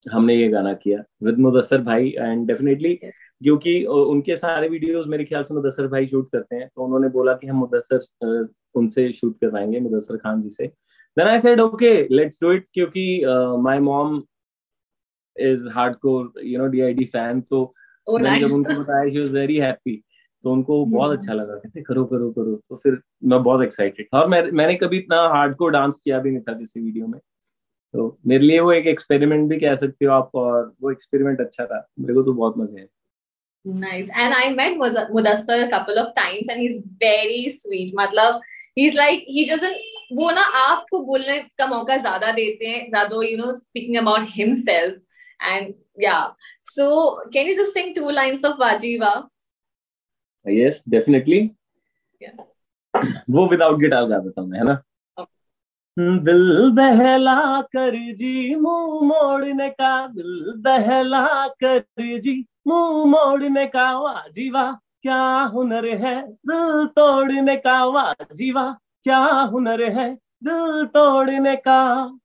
हमने 0.05 0.35
ये 0.35 0.47
गाना 0.49 0.73
किया। 0.73 1.03
विद 1.23 1.37
मुदस्सर 1.39 1.81
भाई 1.81 2.09
एंड 2.17 2.45
डेफिनेटली 2.47 2.93
क्योंकि 3.41 3.83
उनके 3.85 4.35
सारे 4.37 4.67
वीडियोस 4.69 5.07
मेरे 5.07 5.25
ख्याल 5.25 5.43
से 5.43 5.53
मुदस्सर 5.53 5.87
भाई 5.87 6.07
शूट 6.07 6.31
करते 6.31 6.55
हैं। 6.55 6.69
तो 6.75 6.83
उन्होंने 6.85 7.07
बोला 7.09 7.33
कि 7.33 7.47
हम 7.47 7.57
मुदस्सर 7.57 8.47
उनसे 8.75 9.11
शूट 9.13 9.39
करवाएँगे 9.41 9.79
मुदस्सर 9.79 10.17
खान 10.17 10.41
जी 10.41 10.49
से। 10.49 10.67
Then 11.17 11.27
I 11.27 11.39
said 11.39 11.59
okay 11.61 11.91
let's 12.11 12.39
do 12.41 12.51
it 12.51 12.65
क्योंकि 12.73 13.21
my 13.63 13.79
mom 13.79 14.21
is 15.35 15.67
hardcore 15.69 16.33
you 16.43 16.59
know 16.59 16.67
DID 16.67 17.05
fan 17.05 17.41
तो 17.41 17.73
oh, 18.07 18.21
मैंने 18.21 18.39
जब 18.39 18.53
उनको 18.53 18.79
बताया 18.81 19.09
शी 19.09 19.19
वाज 19.19 19.31
वेरी 19.31 19.57
हैप्पी 19.57 20.01
तो 20.43 20.51
उनको 20.51 20.85
बहुत 20.85 21.09
hmm. 21.09 21.19
अच्छा 21.19 21.33
लगा। 21.33 21.55
कहते 21.55 21.81
करो 21.81 22.03
करो 22.05 22.31
करो। 22.31 22.55
तो 22.55 22.75
फिर 22.75 22.99
मैं 23.23 23.41
बहुत 23.43 23.63
एक्साइटेड 23.63 24.05
था। 24.05 24.19
और 24.21 24.27
मैं 24.27 24.41
मैंने 24.51 24.75
कभी 24.75 24.97
इतना 24.97 25.21
हार्डकोर 25.29 25.71
डांस 25.71 26.01
किया 26.03 26.19
भी 26.19 26.31
नहीं 26.31 26.41
था 26.41 26.53
किसी 26.53 26.79
वीडियो 26.79 27.07
में। 27.07 27.19
तो 27.93 28.17
मेरे 28.27 28.43
लिए 28.45 28.59
वो 28.59 28.71
एक 28.71 28.87
एक्सपेरिमेंट 28.87 29.49
भी 29.49 29.59
कह 29.59 29.75
सकते 29.75 30.05
हो 30.05 30.11
आप 30.11 30.31
और 30.35 30.73
वो 30.81 30.91
एक्सपेरिमेंट 30.91 31.39
अच्छा 31.41 31.65
था। 31.65 31.85
मेरे 31.99 32.13
को 32.13 32.23
तो 32.23 32.33
बहुत 32.33 32.57
मज़े 32.57 32.79
है 32.81 32.87
Nice. 33.64 34.08
And 34.14 34.34
I 34.34 34.52
met 34.52 34.78
Mudassar 34.78 35.66
a 35.66 35.70
couple 35.70 35.98
of 35.98 36.14
times 36.14 36.48
and 36.48 36.60
he's 36.60 36.80
very 36.98 37.48
sweet. 37.50 37.94
मतलब 37.94 38.40
he's 38.74 38.94
like 38.94 39.24
he 39.26 39.46
doesn't 39.46 39.76
वो 40.12 40.30
ना 40.30 40.42
आपको 40.60 40.98
बोलने 41.06 41.38
का 41.58 41.66
मौका 41.66 41.96
ज्यादा 41.96 42.30
देते 42.32 42.66
हैं 42.66 42.90
rather 42.92 43.22
you 43.22 43.36
know 43.36 43.52
speaking 43.54 43.96
about 43.96 44.26
himself 44.28 44.94
and 45.40 45.74
yeah. 45.96 46.30
So 46.62 47.20
can 47.32 47.46
you 47.46 47.54
just 47.56 47.72
sing 47.74 47.94
two 47.94 48.10
lines 48.10 48.42
of 48.44 48.56
Vajiva? 48.58 49.28
Yes, 50.46 50.82
definitely. 50.82 51.54
Yeah. 52.20 52.36
वो 53.30 53.46
विदाउट 53.48 53.78
गिटार 53.80 54.06
गा 54.08 54.18
देता 54.18 54.40
हूँ 54.40 54.48
मैं 54.50 54.58
है 54.58 54.64
ना 54.64 54.82
दिल 55.99 56.71
दहला 56.75 57.61
कर 57.61 57.95
जी, 58.13 58.55
मुँह 58.55 59.07
मोड़ने 59.07 59.69
का। 59.69 60.07
दिल 60.07 60.53
दहला 60.57 61.47
कर 61.47 61.83
जी, 62.19 62.45
मुँह 62.67 63.05
मोड़ने 63.05 63.65
का। 63.65 63.99
वाजीवा, 63.99 64.79
क्या 65.01 65.43
हुनर 65.53 65.85
है? 65.85 66.27
दिल 66.31 66.85
तोड़ने 66.87 67.55
का। 67.55 67.85
वाजीवा, 67.85 68.77
क्या 69.03 69.19
हुनर 69.25 69.83
है? 69.83 70.13
दिल 70.15 70.85
तोड़ने 70.85 71.55
का। 71.55 72.19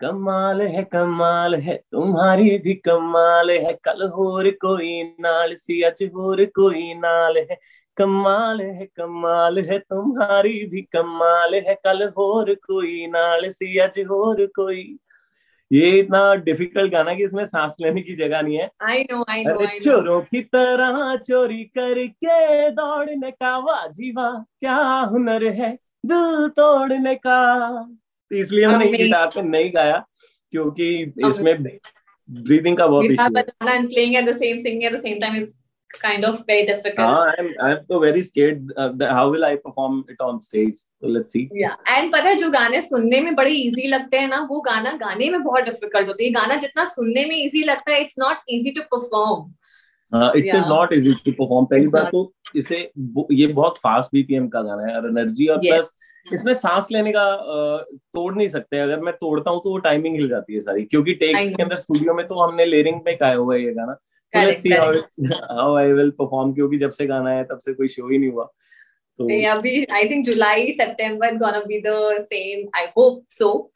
कमाल 0.00 0.62
है 0.62 0.82
कमाल 0.84 1.54
है, 1.54 1.82
तुम्हारी 1.92 2.58
भी 2.58 2.74
कमाल 2.74 3.50
है। 3.50 3.72
कल 3.72 4.08
होर 4.08 4.50
कोई 4.50 5.02
नाल 5.20 5.54
सी 5.54 5.82
अच 5.82 6.02
होर 6.02 6.44
कोई 6.44 6.94
नाल 6.94 7.36
है। 7.36 7.58
कमाल 8.00 8.60
है 8.60 8.86
कमाल 8.96 9.58
है 9.60 9.78
तुम्हारी 9.80 10.64
भी 10.66 10.82
कमाल 10.92 11.54
है। 11.56 11.74
कल 11.84 12.02
होर 12.18 12.54
कोई 12.64 13.06
नाल 13.06 13.48
सी 13.50 13.76
अच 13.78 13.98
होर 14.10 14.44
कोई। 14.56 14.84
ये 15.70 15.90
इतना 15.98 16.20
डिफ़िकल्ट 16.36 16.92
गाना 16.92 17.14
कि 17.14 17.24
इसमें 17.24 17.44
सांस 17.46 17.76
लेने 17.80 18.00
की 18.02 18.14
जगह 18.16 18.40
नहीं 18.42 18.56
है। 18.56 18.70
आई 18.82 19.02
नो 19.10 19.24
आई 19.30 19.44
नो 19.44 19.66
चोरों 19.78 20.20
की 20.22 20.40
तरह 20.54 21.16
चोरी 21.16 21.62
करके 21.78 22.70
दौड़ने 22.70 23.30
का 23.30 23.56
वाह 23.58 23.86
जीवा 23.88 24.30
क्या 24.60 24.76
हुनर 25.12 25.44
है 25.60 25.70
दिल 26.06 26.48
तोड़ने 26.56 27.14
का। 27.16 27.38
तो 28.30 28.36
इसलिए 28.36 28.66
मैंने 28.66 28.86
गिटार 28.96 29.26
पे 29.34 29.42
नहीं 29.42 29.70
गाया 29.74 30.04
क्योंकि 30.52 30.90
इसमें 31.28 31.56
ब्रीदिंग 31.62 32.76
का 32.76 32.86
बहुत 32.86 33.04
इशू 33.04 33.22
है। 33.22 33.28
Kind 35.98 36.24
of 36.24 36.44
very 36.46 36.66
difficult. 36.66 36.98
Uh, 36.98 37.32
I'm 37.38 37.48
I'm 37.60 37.78
so 37.86 38.00
very 38.00 38.22
scared. 38.22 38.72
Uh, 38.76 38.92
how 39.08 39.30
will 39.30 39.44
I 39.44 39.56
perform 39.56 40.04
it 40.08 40.20
on 40.20 40.40
stage? 40.40 40.76
So 41.00 41.08
let's 41.08 41.32
see. 41.32 41.48
Yeah, 41.52 41.76
and 41.86 42.12
पता 42.12 42.28
है 42.28 42.36
जो 42.36 42.50
गाने 42.50 42.80
सुनने 42.82 43.20
में 43.20 43.34
बड़े 43.34 43.54
easy 43.54 43.88
लगते 43.90 44.18
हैं 44.18 44.28
ना 44.28 44.40
वो 44.50 44.60
गाना 44.60 44.92
गाने 45.04 45.30
में 45.30 45.42
बहुत 45.42 45.64
difficult 45.64 46.06
होती 46.08 46.24
है 46.24 46.30
गाना 46.32 46.56
जितना 46.66 46.84
सुनने 46.96 47.24
में 47.24 47.36
easy 47.36 47.66
लगता 47.66 47.92
है 47.92 48.04
it's 48.04 48.18
not 48.18 48.42
easy 48.48 48.74
to 48.74 48.84
perform. 48.94 49.54
Uh, 50.12 50.30
it 50.34 50.44
yeah. 50.44 50.60
is 50.60 50.66
not 50.66 50.92
easy 50.92 51.14
to 51.24 51.32
perform. 51.32 51.66
पहली 51.72 51.90
बात 51.90 52.10
तो 52.12 52.32
इसे 52.56 52.78
ये 53.32 53.46
बहुत 53.46 53.76
फास्ट 53.78 54.10
बीपीएम 54.12 54.48
का 54.48 54.62
गाना 54.62 54.86
है 54.86 54.96
और 55.00 55.08
एनर्जी 55.08 55.46
और 55.46 55.58
प्लस 55.58 55.92
इसमें 56.26 56.52
सांस 56.54 56.86
लेने 56.92 57.12
का 57.12 57.24
तोड़ 58.14 58.34
नहीं 58.34 58.48
सकते 58.48 58.78
अगर 58.78 59.00
मैं 59.00 59.14
तोड़ता 59.14 59.50
हूँ 59.50 59.60
तो 59.64 59.70
वो 59.70 59.78
टाइमिंग 59.86 60.16
हिल 60.16 60.28
जाती 60.28 60.54
है 60.54 60.60
सारी 60.60 60.84
क्योंकि 60.84 61.14
टेक्स 61.22 61.52
के 61.52 61.62
अंदर 61.62 61.76
स्टूडियो 61.76 62.14
में 62.14 62.26
तो 62.28 62.40
हमने 62.40 62.64
लेरिंग 62.64 63.00
पे 63.04 63.14
गाया 63.20 63.36
हुआ 63.36 63.54
है 63.54 63.62
ये 63.62 63.72
गाना 63.74 63.96
क्योंकि 66.54 66.78
जब 66.78 66.90
से 66.90 67.06
गाना 67.06 67.30
है 67.30 67.44
तब 67.44 67.58
से 67.58 67.74
कोई 67.74 67.88
शो 67.88 68.10
ही 68.10 68.18
नहीं 68.18 68.30
हुआ। 68.30 68.52
तो 69.18 69.50
अभी 69.50 69.84
I 69.84 70.08
think 70.08 70.24
July 70.24 70.72
September 70.72 71.34
gonna 71.34 71.60
be 71.60 71.80
the 71.80 72.16
same 72.20 72.68
I 72.74 72.86
hope 72.96 73.24
so 73.30 73.72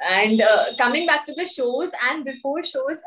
and 0.00 0.42
coming 0.78 1.06
back 1.06 1.24
to 1.26 1.32
the 1.34 1.46
shows 1.46 1.90
and 2.04 2.24
before 2.24 2.62
shows 2.64 2.98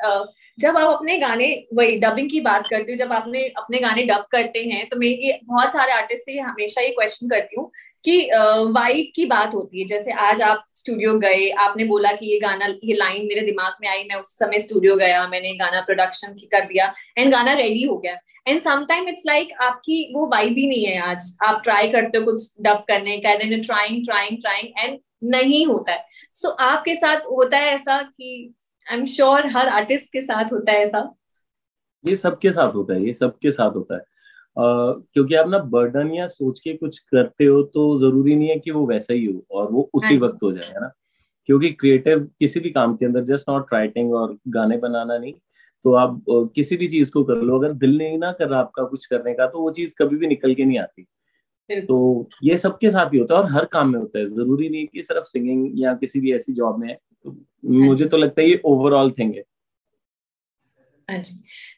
जब 0.60 0.78
आप 0.78 0.90
अपने 0.90 1.18
गाने 1.20 1.48
वही 1.74 1.98
डबिंग 2.00 2.30
की 2.30 2.40
बात 2.42 2.68
करती 2.70 2.92
हूँ 2.92 3.00
जब 3.00 3.12
आपने 3.14 3.44
अपने 3.58 3.80
गाने 3.80 4.04
डब 4.06 4.26
करते 4.32 4.64
हैं 4.64 4.88
तो 4.90 4.98
मैं 4.98 5.08
ये 5.08 5.40
बहुत 5.44 5.74
सारे 5.74 5.92
आर्टिस्ट 5.94 6.26
से 6.26 6.38
हमेशा 6.40 6.82
ये 6.82 6.90
क्वेश्चन 6.92 7.30
करती 7.30 7.56
हूँ 7.60 7.72
कि 8.04 8.20
वाइब 8.30 8.98
uh, 8.98 9.12
की 9.16 9.26
बात 9.26 9.54
होती 9.54 9.80
है। 9.80 9.88
जैसे 9.88 10.12
आज 10.22 10.42
आप 10.42 10.64
स्टूडियो 10.78 11.18
गए 11.20 11.50
आपने 11.60 11.84
बोला 11.86 12.12
कि 12.12 12.32
ये 12.32 12.40
गाना 12.40 12.66
ये 12.84 12.96
लाइन 12.96 13.26
मेरे 13.28 13.42
दिमाग 13.42 13.74
में 13.82 13.90
आई 13.90 14.04
मैं 14.10 14.16
उस 14.16 14.38
समय 14.40 14.60
स्टूडियो 14.60 14.96
गया 14.96 15.28
मैंने 15.28 15.54
गाना 15.56 15.82
प्रोडक्शन 15.82 16.34
कर 16.52 16.66
दिया 16.66 16.94
एंड 17.18 17.32
गाना 17.32 17.54
रेडी 17.56 17.84
हो 17.84 17.98
गया। 17.98 18.18
एंड 18.48 18.62
समटाइम 18.62 19.08
इट्स 19.10 19.24
लाइक 19.28 19.52
आपकी 19.62 19.98
वो 20.14 20.26
वाइब 20.28 20.58
ही 20.58 20.68
नहीं 20.68 20.86
है 20.86 21.00
आज। 21.02 21.36
आप 21.44 21.62
ट्राई 21.64 21.90
करते 21.90 22.18
हो 22.18 22.26
कुछ 22.26 22.54
डब 22.62 22.84
करने 22.88 23.18
का 23.18 23.36
then 23.38 23.62
trying 23.62 24.04
trying 24.06 24.38
trying 24.42 24.68
and 24.80 24.98
नहीं 25.22 25.66
होता 25.66 25.92
है। 25.92 26.06
सो 26.34 26.48
so, 26.48 26.56
आपके 26.60 26.96
साथ 26.96 27.20
होता 27.22 27.58
है 27.58 27.74
ऐसा 27.76 28.02
कि 28.02 28.54
आई 28.88 28.98
एम 28.98 29.06
श्योर 29.06 29.46
हर 29.48 29.68
आर्टिस्ट 29.70 30.12
के 30.14 30.22
साथ 30.22 30.52
होता 30.54 30.72
है 30.72 30.80
ऐसा? 30.80 31.14
ये 32.06 32.16
सबके 32.16 32.52
साथ 32.52 32.74
होता 32.74 32.94
है 32.94 33.06
ये 33.06 33.14
सबके 33.14 33.52
साथ 33.52 33.76
होता 33.76 33.96
है। 33.96 34.02
Uh, 34.58 34.94
क्योंकि 35.14 35.36
आप 35.36 35.48
ना 35.50 35.58
बर्डन 35.72 36.12
या 36.14 36.28
सोच 36.28 36.60
के 36.60 36.74
कुछ 36.74 36.98
करते 37.00 37.46
हो 37.46 37.62
तो 37.64 38.00
ज़रूरी 38.00 38.36
नहीं 38.36 38.50
है 38.50 38.60
कि 38.60 38.72
वो 38.72 38.86
वैसा 38.88 39.14
ही 39.14 39.26
हो 39.26 39.46
और 39.52 39.72
वो 39.72 39.90
उसी 39.94 40.14
हाँ 40.14 40.22
वक्त 40.22 40.44
हो 40.44 40.52
जाए 40.52 40.70
है 40.70 40.82
ना? 40.82 40.92
क्योंकि 41.46 41.70
क्रिएटिव 41.70 42.20
किसी 42.40 42.60
भी 42.60 42.70
काम 42.70 42.96
के 42.96 43.06
अंदर 43.06 43.24
जस्ट 43.24 43.50
नॉट 43.50 43.74
राइटिंग 43.74 44.14
और 44.14 44.38
गाने 44.48 44.78
बनाना 44.78 45.18
नहीं 45.18 45.34
तो 45.86 45.94
आप 45.94 46.22
किसी 46.56 46.78
भी 46.78 46.88
चीज़ 46.88 47.12
को 47.12 47.24
कर 47.24 47.36
लो। 47.36 47.60
अगर 47.60 47.74
दिल 47.74 47.98
नहीं 47.98 48.18
ना 48.18 48.32
कर 48.32 48.48
रहा 48.50 48.60
आपका 48.60 48.84
कुछ 48.84 49.06
करने 49.06 49.34
का 49.34 49.48
तो 49.48 49.60
वो 49.60 49.72
चीज़ 49.72 49.94
कभी 50.00 50.18
भी 50.18 50.28
निकल 50.28 50.54
के 50.56 50.66
नहीं 50.66 50.80
आती। 50.80 51.06
तो 51.72 52.30
ये 52.44 52.58
सबके 52.58 52.92
साथ 52.92 53.14
ही 53.14 53.18
होता 53.18 53.36
है 53.36 53.44
और 53.44 53.52
हर 53.52 53.66
काम 53.66 53.90
में 53.90 54.00
होता 54.00 54.20
है। 54.20 54.30
ज़रूरी 54.30 54.70
नहीं 54.70 54.88
कि 54.88 55.04
सिर्फ़ 55.04 55.24
सिंगिंग 55.24 55.72
या 55.76 55.94
किसी 55.94 56.20
भी 56.20 56.34
ऐसी 56.34 56.54
जॉब 56.54 56.80
में 56.80 56.90
है। 56.90 56.98
तो 57.24 57.46
मुझे 57.66 58.06
तो 58.06 58.18
लगता 58.18 58.42
है 58.42 58.48
ये 58.48 58.62
ओवरऑल 58.66 59.12
थिंग 59.12 59.36
है। 59.36 59.44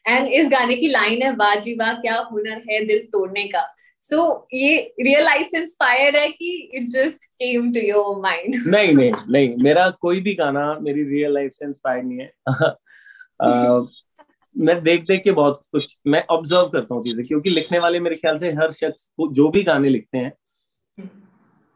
एंड 0.06 0.28
इस 0.28 0.48
गाने 0.48 0.76
की 0.76 0.88
लाइन 0.88 1.22
है 1.22 1.36
वाह 1.36 1.54
जी 1.54 1.74
वाह 1.74 1.92
क्या 1.92 2.18
हुनर 2.32 2.62
है 2.70 2.86
दिल 2.86 2.98
तोड़ने 2.98 3.44
का। 3.44 3.74
सो 4.00 4.16
so, 4.16 4.46
ये 4.54 4.94
रियल 5.00 5.24
लाइफ 5.24 5.46
से 5.46 5.58
इंस्पायर्ड 5.58 6.16
है 6.16 6.30
कि 6.30 6.70
it 6.74 6.82
just 6.82 7.24
came 7.24 7.72
to 7.72 7.80
your 7.80 8.22
mind 8.22 8.54
नहीं 8.66 8.94
नहीं 8.94 9.12
नहीं। 9.30 9.56
मेरा 9.56 9.90
कोई 9.90 10.20
भी 10.20 10.34
गाना 10.34 10.78
मेरी 10.80 11.02
रियल 11.02 11.34
लाइफ 11.34 11.52
से 11.52 11.66
इंस्पायर्ड 11.66 12.06
नहीं 12.06 12.18
है। 12.18 12.32
uh, 13.44 13.86
मैं 14.56 14.82
देख 14.82 15.04
देख 15.06 15.22
के 15.24 15.32
बहुत 15.32 15.62
कुछ 15.72 15.96
मैं 16.06 16.24
ऑब्ज़र्व 16.30 16.68
करता 16.68 16.94
हूँ 16.94 17.02
चीज़ें 17.04 17.26
क्योंकि 17.26 17.50
लिखने 17.50 17.78
वाले 17.78 18.00
मेरे 18.00 18.16
ख्याल 18.16 18.38
से 18.38 18.50
हर 18.52 18.72
शख्स 18.72 19.10
जो 19.32 19.48
भी 19.48 19.62
गाने 19.62 19.88
लिखते 19.88 20.18
हैं 20.18 20.32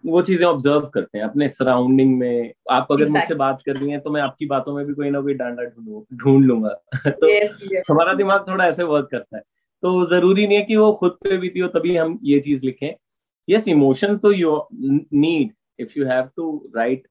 वो 0.05 0.23
चीज़ें 0.23 0.47
ऑब्ज़र्व 0.47 0.87
करते 0.95 1.19
हैं 1.19 1.25
अपने 1.25 1.49
सराउंडिंग 1.49 2.19
में 2.19 2.53
आप 2.71 2.87
अगर 2.91 3.03
Exactly. 3.03 3.11
मुझसे 3.11 3.35
बात 3.35 3.63
कर 3.67 3.77
रही 3.77 3.91
हैं 3.91 4.01
तो 4.01 4.11
मैं 4.11 4.21
आपकी 4.21 4.47
बातों 4.47 4.75
में 4.77 4.85
भी 4.87 4.95
कोई 4.95 5.11
ना 5.11 5.21
कोई 5.21 5.35
डांडा 5.35 5.65
ढूंढ 5.65 6.19
ढूंढ 6.19 6.45
लूँगा 6.45 6.69
तो 7.07 7.29
yes, 7.29 7.63
yes. 7.65 7.83
हमारा 7.91 8.15
दिमाग 8.15 8.45
थोड़ा 8.49 8.67
ऐसे 8.67 8.83
वर्क 8.83 9.09
करता 9.11 9.37
है 9.37 9.43
तो 9.83 10.05
ज़रूरी 10.07 10.47
नहीं 10.47 10.59
है 10.59 10.65
कि 10.65 10.77
वो 10.77 10.93
खुद 10.93 11.17
पे 11.25 11.37
बीती 11.39 11.61
हो 11.61 11.69
तभी 11.69 11.97
हम 11.97 12.19
ये 12.25 12.41
चीज़ 12.41 12.67
लिखें 12.67 12.93
यस 13.49 13.69
इमोशन 13.69 14.17
तो 14.17 14.33
you 14.33 14.61
need 14.75 15.53
if 15.79 15.99
you 15.99 16.07
have 16.07 16.29
to 16.37 16.47
write 16.77 17.07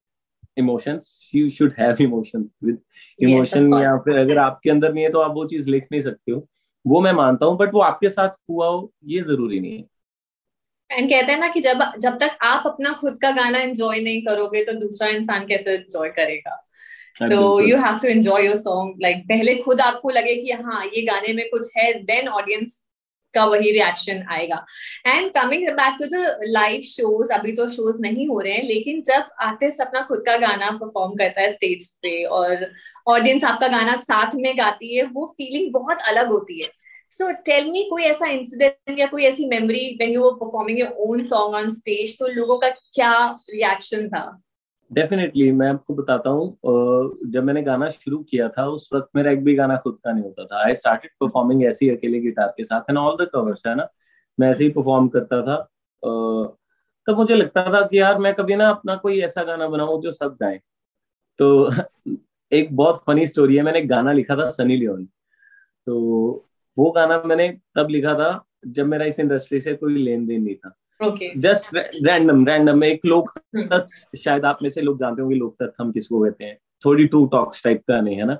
emotions 0.58 1.32
you 1.36 1.50
should 1.50 1.74
have 1.80 2.02
emotions 2.02 2.46
with 2.64 2.80
emotion 3.20 3.74
या 3.82 3.96
फिर 3.98 4.18
अगर 4.18 4.38
आपके 4.38 4.70
अंदर 4.70 4.94
नहीं 4.94 5.04
है 5.04 5.12
तो 5.12 5.20
आप 5.20 5.32
वो 5.36 5.46
चीज़ 5.48 5.70
लिख 5.70 5.88
नहीं 5.92 6.02
सकते 6.02 6.32
हो। 6.32 6.48
वो 6.86 7.00
मैं 7.02 7.12
मानता 7.14 7.46
हूँ 7.46 7.58
बट 7.58 7.74
वो 7.74 7.80
आपके 7.82 8.10
साथ 8.10 8.30
हुआ 8.50 8.68
हो 8.68 8.92
ये 9.08 9.22
ज़रूरी 9.24 9.60
नहीं 9.60 9.78
है। 9.78 10.98
एंड 10.98 11.10
कहते 11.10 11.32
हैं 11.32 11.40
ना 11.40 11.48
कि 11.48 11.62
जब 11.62 11.84
जब 12.00 12.18
तक 12.20 12.38
आप 12.44 12.64
अपना 12.68 12.92
खुद 12.94 13.18
का 13.22 13.32
गाना 13.32 13.60
एंजॉय 13.60 14.00
नहीं 14.00 14.22
करोगे 14.22 14.64
तो 14.66 14.74
दूसरा 14.80 15.08
इंसान 15.10 15.46
कैसे 15.48 15.74
एंजॉय 15.74 16.10
करेगा? 16.10 16.56
So 17.20 17.60
you 17.62 17.78
have 17.78 17.98
to 18.00 18.08
enjoy 18.08 18.46
your 18.46 18.56
song 18.56 19.02
like 19.02 19.24
पहले 19.30 19.56
खुद 19.56 19.82
आपको 19.82 20.10
लगे 20.10 20.36
कि 20.36 20.52
हाँ 20.52 20.84
ये 20.86 21.02
गाने 21.06 21.34
में 21.34 21.46
कुछ 21.50 21.72
है 21.78 21.94
देन 22.04 22.28
ऑडियंस 22.30 22.78
का 23.34 23.46
वही 23.46 23.72
रिएक्शन 23.72 24.24
आएगा। 24.32 24.64
And 25.08 25.32
coming 25.34 25.68
back 25.72 25.98
to 26.00 26.06
the 26.08 26.38
live 26.44 26.82
shows 26.84 27.34
अभी 27.34 27.52
तो 27.52 27.68
शोज़ 27.70 28.02
नहीं 28.02 28.28
हो 28.28 28.40
रहे 28.40 28.54
हैं, 28.54 28.64
लेकिन 28.64 29.02
जब 29.02 29.30
आर्टिस्ट 29.42 29.82
अपना 29.82 30.02
खुद 30.08 30.24
का 30.26 30.38
गाना 30.38 30.70
परफॉर्म 30.74 31.16
करता 31.16 31.42
है 31.42 31.52
स्टेज 31.52 31.88
पे 32.04 32.24
और 32.26 32.66
ऑडियंस 33.08 33.44
आपका 33.44 33.68
गाना 33.68 33.98
साथ 34.00 34.36
में 34.36 34.58
गाती 34.58 34.96
है, 34.96 35.04
वो 35.06 35.34
फीलिंग 35.38 35.74
बहुत 35.74 36.02
अलग 36.08 36.28
होती 36.28 36.62
है। 36.62 36.70
सो 37.12 37.32
टेल 37.46 37.70
मी 37.72 37.84
कोई 37.90 38.04
ऐसा 38.04 38.28
इंसिडेंट 38.28 39.00
या 39.00 39.06
कोई 39.08 39.24
ऐसी 39.24 39.46
memory 39.48 39.90
when 39.98 40.12
you 40.12 40.22
were 40.22 40.32
performing 40.36 40.80
your 40.80 40.96
own 41.00 41.22
song 41.24 41.56
on 41.56 41.70
stage 41.74 42.18
तो 42.20 42.28
लोगों 42.30 42.58
का 42.58 42.70
क्या 42.70 43.14
रिएक्शन 43.50 44.08
था? 44.10 44.24
डेफिनेटली 44.94 45.52
मैं 45.52 45.68
आपको 45.70 45.94
बताता 45.96 46.30
हूँ 46.30 47.30
जब 47.32 47.44
मैंने 47.44 47.62
गाना 47.64 47.88
शुरू 47.90 48.18
किया 48.30 48.48
था, 48.50 48.66
उस 48.68 48.90
वक्त 48.94 49.10
मेरा 49.16 49.32
एक 49.32 49.44
भी 49.44 49.56
गाना 49.56 49.76
खुद 49.84 49.98
का 50.04 50.12
नहीं 50.12 50.24
होता 50.24 50.46
था। 50.46 50.64
आई 50.66 50.76
स्टार्टेड 50.76 51.12
परफॉर्मिंग 51.20 51.64
ऐसे 51.66 51.86
ही 51.86 51.92
अकेले 51.92 52.20
गिटार 52.20 52.54
के 52.58 52.64
साथ 52.64 52.90
एंड 52.90 52.98
ऑल 53.00 53.18
द 53.22 53.28
कवर्स 53.34 53.64
है 53.68 53.76
ना? 53.76 53.88
मैं 54.38 54.50
ऐसे 54.52 54.64
ही 54.64 54.70
परफॉर्म 54.72 55.08
करता 55.08 55.42
था 55.42 55.58
तब 57.08 57.18
मुझे 57.18 57.36
लगता 57.36 57.64
था 57.74 57.82
कि 57.88 58.00
यार, 58.00 58.18
मैं 58.20 58.34
कभी 58.36 58.56
ना 58.56 58.70
अपना 58.70 58.96
कोई 58.96 59.20
ऐसा 59.22 59.44
गाना 59.44 59.68
बनाऊँ 59.68 60.02
जो 60.02 60.12
सब 60.12 60.38
गाएँ। 60.42 60.60
तो 61.40 61.72
एक 62.52 62.76
बहुत 62.76 63.04
फनी 63.08 63.26
स्टोरी 63.28 63.56
है, 63.56 63.64
मैंने 63.64 63.80
एक 63.80 63.88
गाना 63.90 64.12
लिखा 64.12 64.36
था 64.38 64.50
सनी 64.50 64.78
लियोन 64.78 65.06
तो 65.88 66.46
वो 66.78 66.90
गाना 66.92 67.22
मैंने 67.26 67.48
तब 67.76 67.90
लिखा 67.90 68.14
था, 68.16 68.44
जब 68.68 68.86
मेरा 68.88 69.06
इस 69.06 69.20
इंडस्ट्री 69.20 69.60
से 69.62 69.74
कोई 69.76 70.04
लेन 70.04 70.26
देन 70.28 70.44
नहीं 70.44 70.56
था। 70.56 70.76
जस्ट 71.38 71.76
रैंडम 71.76 72.46
रैंडम 72.46 72.84
एक 72.84 73.06
लोक। 73.06 73.30
तत्व 73.56 74.18
शायद 74.18 74.46
आप 74.46 74.60
में 74.64 74.70
से 74.70 74.82
लोग 74.82 75.00
जानते 75.00 75.22
होंगे 75.22 75.36
लोग 75.36 75.56
तत्व 75.56 75.84
हम 75.84 75.92
किसको 75.92 76.24
कहते 76.24 76.46
हैं? 76.46 76.58
थोड़ी 76.86 77.06
टू 77.06 77.26
टॉक्स 77.26 77.64
टाइप 77.64 77.82
का 77.88 78.00
नहीं 78.02 78.16
है 78.16 78.26
ना? 78.26 78.38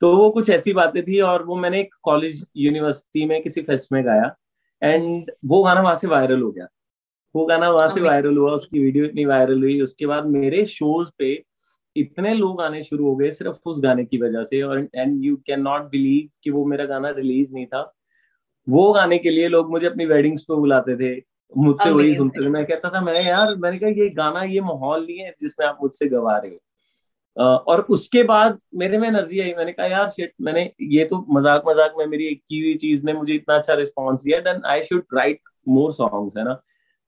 तो 0.00 0.16
वो 0.16 0.30
कुछ 0.30 0.50
ऐसी 0.50 0.72
बातें 0.72 1.02
थी 1.02 1.20
और 1.20 1.42
वो 1.42 1.56
मैंने 1.56 1.80
एक 1.80 1.94
कॉलेज 2.02 2.44
यूनिवर्सिटी 2.56 3.24
में 3.24 3.42
किसी 3.42 3.62
फेस्ट 3.62 3.92
में 3.92 4.04
गाया 4.04 4.34
एंड 4.82 5.30
वो 5.44 5.62
गाना 5.62 5.80
वहाँ 5.80 5.94
से 5.94 6.06
वायरल 6.06 6.42
हो 6.42 6.50
गया। 6.50 6.66
वो 7.34 7.46
गाना 7.46 7.70
वहाँ 7.70 7.88
से 7.88 8.00
वायरल 8.00 8.36
हुआ 8.36 8.52
उसकी 8.52 8.78
वीडियो 8.78 9.04
इतनी 9.04 9.24
वायरल 9.24 9.62
हुई 9.62 9.80
उसके 9.80 10.06
बाद 10.06 10.26
मेरे 10.26 10.64
शोज़ 10.64 11.08
पे 11.18 11.42
इतने 11.96 12.34
लोग 12.34 12.60
आने 12.60 12.82
शुरू 12.82 13.04
हो 13.04 13.16
गए 13.16 13.30
सिर्फ़ 13.30 13.56
उस 13.66 13.80
गाने 13.82 14.04
की 14.04 14.18
वजह 14.18 14.44
से 14.44 14.62
और 14.62 14.88
and 14.94 15.24
you 15.24 15.36
can 15.36 15.60
not 15.60 15.82
believe 15.82 16.28
कि 16.44 16.50
वो 16.50 16.64
मेरा 16.64 16.84
गाना 16.84 17.10
रिलीज़ 17.10 17.52
नहीं 17.52 17.66
था। 17.66 17.94
वो 18.68 18.92
गाने 18.92 19.18
के 19.18 19.30
लिए 19.30 19.48
लोग 19.48 19.70
मुझे 19.70 19.86
अपनी 19.86 20.06
वेडिंग्स 20.06 20.42
पे 20.42 20.54
बुलाते 20.54 20.96
थे। 20.96 21.33
मुझसे 21.52 21.90
वही 21.90 22.14
सुनते 22.14 22.44
थे। 22.44 22.48
मैं 22.50 22.64
कहता 22.66 22.90
था 22.90 23.00
मैं 23.02 23.22
यार 23.22 23.54
मैंने 23.56 23.78
कहा 23.78 23.90
ये 23.92 24.08
गाना 24.12 24.42
ये 24.44 24.60
माहौल 24.62 25.04
नहीं 25.06 25.18
है 25.18 25.34
जिसमें 25.40 25.66
आप 25.66 25.78
मुझसे 25.82 26.06
गवा 26.08 26.36
रहे 26.36 26.50
हो। 26.50 26.58
और 27.36 27.80
उसके 27.90 28.22
बाद 28.24 28.58
मेरे 28.74 28.98
में 28.98 29.06
एनर्जी 29.08 29.40
आई। 29.40 29.52
मैंने 29.54 29.72
कहा 29.72 29.86
यार 29.86 30.08
शिट 30.10 30.32
मैंने 30.42 30.70
ये 30.82 31.04
तो 31.04 31.24
मज़ाक 31.30 31.62
मज़ाक 31.68 31.94
में 31.98 32.06
मेरी 32.06 32.26
एक 32.26 32.40
की 32.40 32.60
हुई 32.60 32.74
चीज़ 32.78 33.04
ने 33.06 33.12
मुझे 33.12 33.34
इतना 33.34 33.56
अच्छा 33.56 33.74
रिस्पॉन्स 33.74 34.22
दिया। 34.22 34.38
Then 34.42 34.62
I 34.66 34.82
should 34.82 35.04
write 35.14 35.40
more 35.68 35.92
songs 35.92 36.36
है 36.36 36.44
ना? 36.44 36.54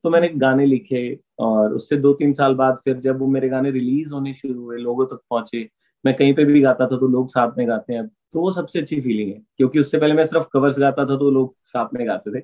तो 0.05 0.11
मैंने 0.11 0.29
गाने 0.31 0.67
लिखे 0.67 1.19
और 1.41 1.73
उससे 1.75 1.97
दो 1.99 2.13
तीन 2.15 2.33
साल 2.33 2.55
बाद 2.55 2.81
फिर 2.85 2.97
जब 3.01 3.19
वो 3.21 3.27
मेरे 3.29 3.49
गाने 3.49 3.71
रिलीज़ 3.71 4.13
होने 4.15 4.33
शुरू 4.35 4.61
हुए 4.61 4.77
लोगों 4.79 5.07
तक 5.07 5.21
पहुँचे 5.31 5.69
मैं 6.05 6.15
कहीं 6.15 6.35
पे 6.35 6.45
भी 6.45 6.61
गाता 6.61 6.87
था 6.87 6.97
तो 6.99 7.07
लोग 7.09 7.29
साथ 7.31 7.57
में 7.59 7.67
गाते 7.69 7.95
हैं। 7.95 8.07
तो 8.07 8.41
वो 8.41 8.51
सबसे 8.53 8.81
अच्छी 8.81 9.01
फीलिंग 9.01 9.33
है 9.33 9.41
क्योंकि 9.57 9.81
उससे 9.81 9.99
पहले 9.99 10.15
मैं 10.15 10.25
सिर्फ़ 10.25 10.47
कवर्स 10.53 10.79
गाता 10.81 11.05
था 11.05 11.17
तो 11.19 11.31
लोग 11.31 11.55
साथ 11.65 11.95
में 11.95 12.07
गाते 12.07 12.31
थे। 12.31 12.43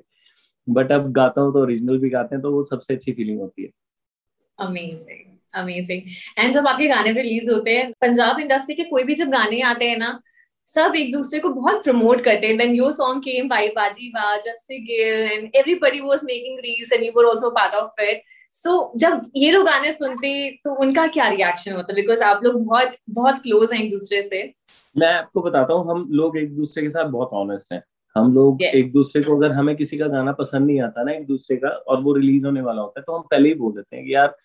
बट 0.66 0.92
अब 0.92 1.10
गाता 1.12 1.40
हूँ 1.40 1.52
तो 1.52 1.62
ओरिजिनल 1.62 1.98
भी 1.98 2.10
गाते 2.10 2.34
हैं 2.34 2.42
तो 2.42 2.52
वो 2.52 2.64
सबसे 2.64 2.94
अच्छी 2.94 3.12
फीलिंग 3.12 3.40
होती 3.40 3.62
है। 3.62 3.70
अमेजिंग 4.58 5.30
अमेजिंग 5.54 6.02
एंड 6.38 6.52
जब 6.52 6.66
आपके 6.66 6.88
गाने 6.88 7.12
रिलीज़ 7.12 7.50
होते 7.50 7.76
हैं 7.76 7.90
पंजाब 8.00 8.38
इंडस्ट्री 8.40 8.74
के 8.74 8.84
कोई 8.84 9.04
भी 9.04 9.14
जब 9.14 9.30
गाने 9.30 9.60
आते 9.70 9.88
हैं 9.90 9.96
ना 9.98 10.20
सब 10.68 10.92
एक 10.96 11.12
दूसरे 11.12 11.38
को 11.40 11.48
बहुत 11.50 11.82
प्रमोट 11.84 12.20
करते 12.20 12.46
हैं। 12.46 12.56
When 12.56 12.74
your 12.74 12.92
song 12.92 13.22
came 13.22 13.48
by 13.48 13.68
बाजी 13.76 14.08
बा 14.10 14.36
Jassie 14.36 14.78
Gill 14.84 15.22
and 15.32 15.50
everybody 15.56 16.00
was 16.00 16.20
making 16.24 16.58
reels 16.58 16.92
and 16.92 17.04
you 17.04 17.12
were 17.16 17.28
also 17.30 17.50
part 17.50 17.74
of 17.74 18.02
it 18.02 18.22
so 18.56 18.92
जब 18.96 19.22
ये 19.36 19.50
लोग 19.50 19.64
गाने 19.66 19.92
सुनते 19.92 20.30
तो 20.64 20.74
उनका 20.82 21.06
क्या 21.08 21.28
रिएक्शन 21.28 21.72
होता 21.72 21.92
है? 21.92 21.94
बिकॉज़ 21.96 22.22
आप 22.22 22.44
लोग 22.44 22.64
बहुत 22.64 22.96
बहुत 23.10 23.42
क्लोज 23.42 23.72
हैं 23.72 23.82
एक 23.82 23.90
दूसरे 23.90 24.22
से। 24.22 24.42
मैं 24.96 25.12
आपको 25.14 25.42
बताता 25.42 25.74
हूँ 25.74 25.90
हम 25.90 26.06
लोग 26.12 26.36
एक 26.38 26.54
दूसरे 26.56 26.82
के 26.82 26.90
साथ 26.90 27.08
बहुत 27.10 27.30
ऑनेस्ट 27.34 27.72
हैं। 27.72 27.82
हम 28.16 28.32
लोग 28.34 28.58
Yes. 28.62 28.74
एक 28.74 28.92
दूसरे 28.92 29.22
को 29.22 29.36
अगर 29.36 29.52
हमें 29.52 29.76
किसी 29.76 29.98
का 29.98 30.06
गाना 30.06 30.32
पसंद 30.32 30.66
नहीं 30.66 30.80
आता 30.80 31.02
ना 31.02 31.12
एक 31.12 31.26
दूसरे 31.26 31.56
का 31.56 31.68
और 31.68 32.00
वो 32.02 32.12
रिलीज़ 32.12 32.46
होने 32.46 32.60
वाला 32.60 32.82
होता 32.82 33.00
है 33.00 33.04
तो 33.06 33.16
हम 33.16 33.22
पहले 33.30 33.48
ही 33.48 33.54
बोल 33.54 33.72
देते 33.72 33.96
हैं 33.96 34.04
कि 34.06 34.14
यार 34.14 34.36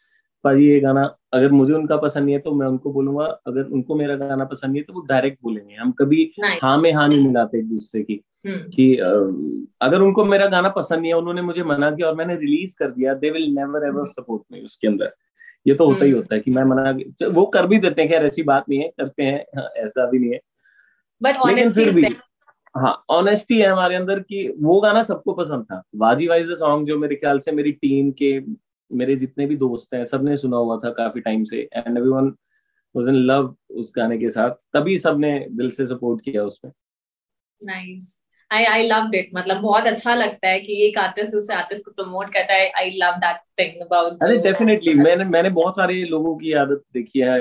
भाई 0.46 0.64
ये 0.64 0.80
गाना 0.80 1.04
अगर 1.34 1.52
मुझे 1.52 1.74
उनका 1.74 1.98
पसंद 1.98 2.24
नहीं 2.26 2.36
है 2.36 2.40
तो 2.40 2.54
मैं 2.56 2.68
उनको 2.68 2.92
बोलूँगा 2.94 3.26
अगर 3.48 3.64
उनको 3.64 3.96
मेरा 3.96 4.16
गाना 4.16 4.46
पसंद 4.46 4.72
नहीं 4.72 4.82
है 4.82 4.86
तो 4.86 4.94
वो 4.94 5.02
डायरेक्ट 5.02 5.40
बोलेंगे। 5.44 5.76
हम 5.76 5.92
कभी 5.92 6.32
हाँ 6.64 6.78
में 6.78 6.92
हाँ 6.94 7.08
नहीं 7.08 7.28
मिलाते 7.28 7.58
एक 7.58 7.70
दूसरे 7.70 8.04
की 8.04 8.22
कि 8.48 8.96
अगर 9.82 10.02
उनको 10.02 10.26
मेरा 10.26 10.46
गाना 10.46 10.70
पसंद 10.70 11.00
नहीं 11.00 11.12
है 11.12 11.18
उन्होंने 11.18 11.42
मुझे 11.42 11.64
मना 11.64 11.92
किया 11.92 12.08
और 12.08 12.16
मैंने 12.16 12.36
रिलीज़ 12.36 12.76
कर 12.80 12.92
दिया 12.92 13.14
they 13.14 13.30
will 13.30 13.50
never 13.56 13.88
ever 13.88 14.06
support 14.06 14.44
me 14.52 14.62
उसके 14.62 14.88
अंदर। 14.88 15.14
ये 15.68 15.74
तो 15.74 15.86
होता 15.86 16.06
ही 16.06 16.12
हम्म। 16.12 16.22
होता 16.22 16.36
है 16.36 16.42
कि 16.42 16.52
मैं 16.52 16.64
मना 16.64 16.92
वो 17.30 17.46
कर 17.46 17.68
भी 17.68 17.78
देते 17.78 18.02
हैं 18.02 18.12
खैर 18.12 18.26
ऐसी 18.26 18.44
बात 18.44 18.66
नहीं 18.70 18.80
है 18.80 18.88
करते 18.88 19.24
हैं 19.24 19.46
हाँ, 19.58 19.70
ऐसा 19.78 20.10
भी 20.10 20.20
नहीं 20.20 20.32
है। 20.32 20.40
बट 21.22 21.28
लेकिन 21.28 21.52
ऑनेस्टी 21.52 21.84
फिर 21.84 21.94
भी 21.94 22.02
हाँ 22.78 23.06
ऑनेस्टी 23.10 23.60
है 23.60 23.68
हमारे 23.68 23.96
अंदर 23.96 24.20
कि 24.20 24.48
वो 24.60 24.80
गाना 24.82 25.04
सबको 25.04 25.34
पसंद 25.34 25.64
था। 25.64 25.82
वाजी 25.96 26.28
वाइज 26.28 26.52
सॉन्ग 26.52 26.88
जो 26.88 26.98
मेरे 26.98 27.16
ख्याल 27.16 27.40
से 27.40 27.52
मेरी 27.52 27.72
टीम 27.72 28.12
के, 28.12 28.40
मेरे 28.92 29.16
जितने 29.16 29.46
भी 29.46 29.56
दोस्त 29.56 29.94
हैं, 29.94 30.06
सबने 30.06 30.38
सुना 30.38 30.58
हुआ 30.58 30.78
था 30.78 30.90
काफ़ी 30.90 31.22
टाइम 31.22 31.44
से 31.44 31.70
and 31.74 31.98
everyone 31.98 32.34
was 32.96 33.08
in 33.10 33.16
love 33.16 33.56
उस 33.70 33.94
गाने 33.96 34.18
के 34.18 34.30
साथ। 34.30 34.52
तभी 34.74 34.98
सबने 35.00 35.40
दिल 35.52 35.72
से 35.72 35.88
सपोर्ट 35.88 36.22
किया 36.22 36.44
उसमें। 36.44 36.72
Nice 37.62 38.24
I 38.52 38.64
I 38.66 38.88
love 38.88 39.16
it 39.16 39.30
मतलब 39.36 39.58
बहुत 39.62 39.88
अच्छा 39.88 40.14
लगता 40.16 40.48
है 40.48 40.60
कि 40.60 40.74
एक 40.86 40.98
आर्टिस्ट 40.98 41.32
दूसरे 41.32 41.56
आर्टिस्ट 41.56 41.86
को 41.86 41.92
प्रमोट 41.92 42.30
करता 42.34 42.54
है। 42.54 42.70
I 42.82 42.92
love 43.02 43.16
that 43.24 43.38
thing 43.60 43.82
about 43.82 44.24
अरे 44.24 44.38
डेफिनेटली 44.38 44.94
मैंने 44.96 45.24
मैंने 45.26 45.50
बहुत 45.58 45.74
सारे 45.78 45.94
लोगों 46.06 46.36
की 46.38 46.54
आदत 46.62 46.84
देखी 46.94 47.20
है। 47.20 47.38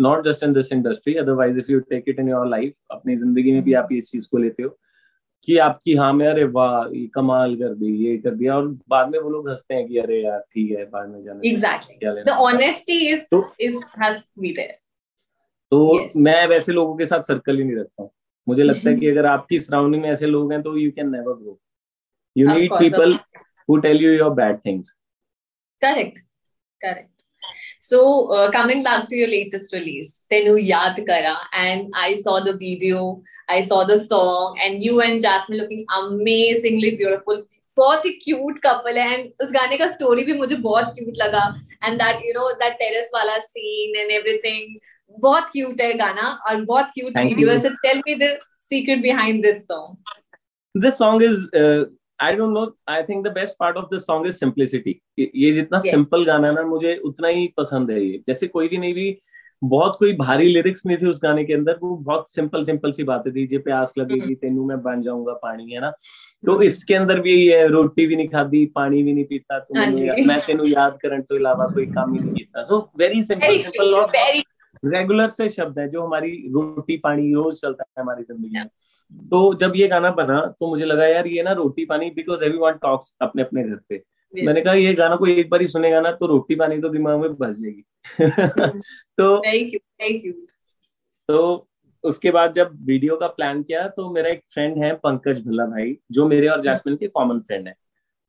Not 0.00 0.24
just 0.26 0.42
in 0.44 0.52
this 0.52 0.72
industry 0.72 1.14
otherwise 1.14 1.58
if 1.58 1.72
you 1.72 1.80
take 1.90 2.04
it 2.08 2.18
in 2.20 2.28
your 2.28 2.46
life 2.48 2.72
अपनी 2.90 3.16
ज़िंदगी 3.16 3.52
में 3.52 3.62
भी 3.62 3.72
आप 3.82 3.92
ये 3.92 4.00
चीज़ 4.02 4.28
को 4.30 4.38
लेते 4.38 4.62
हो 4.62 4.76
कि 5.48 5.56
आपकी 5.58 5.94
हाँ 5.96 6.12
में 6.12 6.26
अरे 6.26 6.44
वाह 6.56 6.82
ये 6.96 7.06
कमाल 7.14 7.54
कर 7.56 7.74
दी 7.74 7.94
ये 8.06 8.16
कर 8.18 8.34
दिया। 8.34 8.56
और 8.56 8.66
बाद 8.88 9.08
में 9.08 9.18
वो 9.18 9.30
लोग 9.30 9.48
हँसते 9.50 9.74
हैं 9.74 9.86
कि 9.88 9.98
अरे 9.98 10.22
यार 10.22 10.38
ठीक 10.52 10.70
है 10.78 10.84
बाद 10.90 11.08
में 11.08 11.22
जाने 11.24 11.48
एग्जैक्टली 11.48 12.22
द 12.22 12.36
ऑनेस्टी 12.40 12.98
इज़ 13.08 13.24
तो- 13.30 13.44
is 13.60 13.84
has 14.02 14.22
to 14.24 14.42
be 14.42 14.52
there 14.52 14.78
तो 15.72 15.78
Yes. 15.98 16.10
मैं 16.16 16.46
वैसे 16.46 16.72
लोगों 16.72 16.96
के 16.96 17.06
साथ 17.06 17.22
सर्कल 17.22 17.58
ही 17.58 17.64
नहीं 17.64 17.76
रखता 17.76 18.02
हूँ। 18.02 18.10
मुझे 18.46 18.62
लगता 18.62 18.90
है 18.90 18.96
कि 18.96 19.08
अगर 19.10 19.26
आपकी 19.26 19.60
सराउंडिंग 19.60 20.02
में 20.02 20.10
ऐसे 20.10 20.26
लोग 20.26 20.52
हैं 20.52 20.62
तो 20.62 20.76
you 20.78 20.90
can 20.96 21.10
never 21.10 21.34
grow 21.34 21.58
you 22.36 22.48
need 22.48 22.72
people 22.72 23.18
who 23.68 23.76
tell 23.86 24.04
you 24.04 24.12
your 24.12 24.30
bad 24.42 24.58
things 24.66 24.92
Correct. 25.82 26.18
Correct. 26.80 27.08
So 27.82 28.00
uh, 28.32 28.50
coming 28.52 28.82
back 28.84 29.08
to 29.08 29.16
your 29.16 29.28
latest 29.28 29.72
release, 29.72 30.24
Tenu 30.30 30.52
Yaad 30.56 31.04
Kara, 31.06 31.36
and 31.52 31.88
I 31.94 32.14
saw 32.16 32.38
the 32.40 32.52
video, 32.52 33.22
I 33.48 33.60
saw 33.62 33.84
the 33.84 33.98
song, 34.02 34.60
and 34.64 34.84
you 34.84 35.00
and 35.00 35.20
Jasmine 35.20 35.58
looking 35.58 35.84
amazingly 35.96 36.94
beautiful. 36.96 37.42
बहुत 37.76 38.04
ही 38.06 38.10
cute 38.22 38.58
couple 38.64 38.98
है 38.98 39.12
and 39.12 39.42
उस 39.42 39.50
गाने 39.52 39.76
का 39.78 39.86
story 39.88 40.24
भी 40.24 40.32
मुझे 40.38 40.56
बहुत 40.64 40.92
cute 40.96 41.18
लगा 41.18 41.44
and 41.84 41.94
that 42.02 42.24
you 42.26 42.32
know 42.32 42.50
that 42.62 42.72
terrace 42.78 43.10
वाला 43.14 43.36
सीन 43.44 43.96
एंड 43.96 44.10
एवरीथिंग 44.10 44.76
बहुत 45.20 45.48
क्यूट 45.52 45.80
है 45.80 45.92
गाना 45.98 46.28
और 46.48 46.64
बहुत 46.64 46.90
क्यूट 46.94 47.18
वीडियो 47.18 47.50
है। 47.50 47.58
So 47.60 47.68
tell 47.82 47.98
me 47.98 48.14
the 48.16 48.36
secret 48.60 49.02
behind 49.02 49.42
this 49.42 49.62
song 49.64 50.82
this 50.82 50.94
song 50.98 51.22
is 51.22 51.46
I 52.20 52.34
don't 52.36 52.52
know 52.54 52.64
I 52.88 53.02
think 53.02 53.26
the 53.26 53.32
best 53.32 53.54
part 53.60 53.76
of 53.76 53.86
this 53.94 54.06
song 54.06 54.26
is 54.26 54.36
simplicity 54.36 55.00
ये 55.18 55.50
जितना 55.52 55.78
simple 55.80 56.18
yes. 56.18 56.26
गाना 56.26 56.48
है 56.48 56.54
ना 56.54 56.62
मुझे 56.62 56.96
उतना 57.04 57.28
ही 57.28 57.46
पसंद 57.56 57.90
है 57.90 58.04
ये। 58.04 58.22
जैसे 58.26 58.46
कोई 58.46 58.68
भी 58.68 58.78
नहीं 58.78 58.94
भी 58.94 59.18
बहुत 59.62 59.96
कोई 59.98 60.12
भारी 60.16 60.46
लिरिक्स 60.48 60.82
नहीं 60.86 60.96
थे 60.96 61.06
उस 61.06 61.18
गाने 61.22 61.44
के 61.44 61.52
अंदर 61.54 61.78
वो 61.82 61.94
बहुत 61.96 62.32
सिंपल 62.32 62.64
सिंपल 62.64 62.92
सी 62.92 63.04
बातें 63.04 63.32
थी 63.34 63.46
जे 63.46 63.58
प्यास 63.58 63.92
लगेगी। 63.98 64.34
तेनू 64.34 64.64
मैं 64.68 64.80
बन 64.82 65.02
जाऊँगा 65.02 65.32
पानी 65.42 65.72
है 65.72 65.80
ना? 65.80 65.90
तो। 66.44 66.60
इसके 66.62 66.94
अंदर 66.94 67.20
भी 67.20 67.32
यही 67.32 67.46
है 67.46 67.68
रोटी 67.68 68.06
भी 68.06 68.16
नहीं 68.16 68.28
खाती 68.28 68.64
पानी 68.74 69.02
भी 69.02 69.12
नहीं 69.12 69.24
पीता 69.24 69.58
तो 69.58 69.78
हाँ 69.78 69.86
मैं 70.26 70.40
तेनू 70.46 70.64
याद 70.66 70.98
करने 71.02 71.20
तो 71.22 71.36
अलावा 71.36 71.66
कोई 71.74 71.86
काम 71.88 72.14
ही 72.14 72.18
नहीं 72.20 72.34
किया। 72.34 72.62
सो 72.62 72.80
वेरी 72.98 73.22
सिंपल 73.24 73.58
सिंपल 73.58 73.94
और 73.94 74.10
रेगुलर 74.84 75.30
से 75.30 75.48
शब्द 75.48 75.78
है 75.78 75.88
जो 75.88 76.02
हमारी 76.02 76.30
रोटी 76.48 76.96
पानी 76.96 77.32
रोज 77.34 77.60
चलता 77.60 77.84
है 77.88 78.02
हमारी 78.02 78.22
ज़िंदगी 78.22 78.58
में। 78.58 78.68
तो 79.30 79.54
जब 79.54 79.72
ये 79.76 79.88
गाना 79.88 80.10
बना 80.10 80.40
तो 80.60 80.68
मुझे 80.68 80.84
लगा 80.84 81.06
यार 81.06 81.26
ये 81.26 81.42
ना 81.42 81.52
रोटी 81.52 81.84
पानी 81.84 82.10
बिकॉज़ 82.10 82.44
एवरी 82.44 82.58
वन 82.58 82.72
टॉक्स 82.72 83.14
अपने 83.22 83.42
अपने 83.42 83.64
घर 83.64 83.80
पे। 83.88 84.02
मैंने 84.34 84.60
कहा 84.60 84.74
ये 84.74 84.94
गाना 84.94 85.16
कोई 85.16 85.34
एक 85.34 85.50
बार 85.50 85.60
ही 85.60 85.66
सुनेगा 85.66 86.00
ना 86.00 86.12
तो 86.12 86.26
रोटी 86.26 86.54
पानी 86.54 86.80
तो 86.80 86.88
दिमाग 86.88 87.20
में 87.20 87.34
बस 87.34 87.56
जाएगी। 87.58 87.84
तो 89.18 89.38
थैंक 89.38 89.74
यू 89.74 89.78
थैंक 89.78 90.24
यू 90.24 90.32
तो 91.28 91.68
उसके 92.04 92.30
बाद 92.30 92.54
जब 92.54 92.70
वीडियो 92.84 93.16
का 93.16 93.26
प्लान 93.26 93.62
किया 93.62 93.88
तो 93.88 94.10
मेरा 94.10 94.28
एक 94.28 94.42
फ्रेंड 94.54 94.84
है 94.84 94.94
पंकज 94.94 95.38
भल्ला 95.46 95.66
भाई 95.66 95.98
जो 96.10 96.28
मेरे 96.28 96.48
और 96.48 96.62
जैस्मिन 96.62 96.96
के 96.96 97.08
कॉमन 97.08 97.40
फ्रेंड 97.40 97.68
है। 97.68 97.74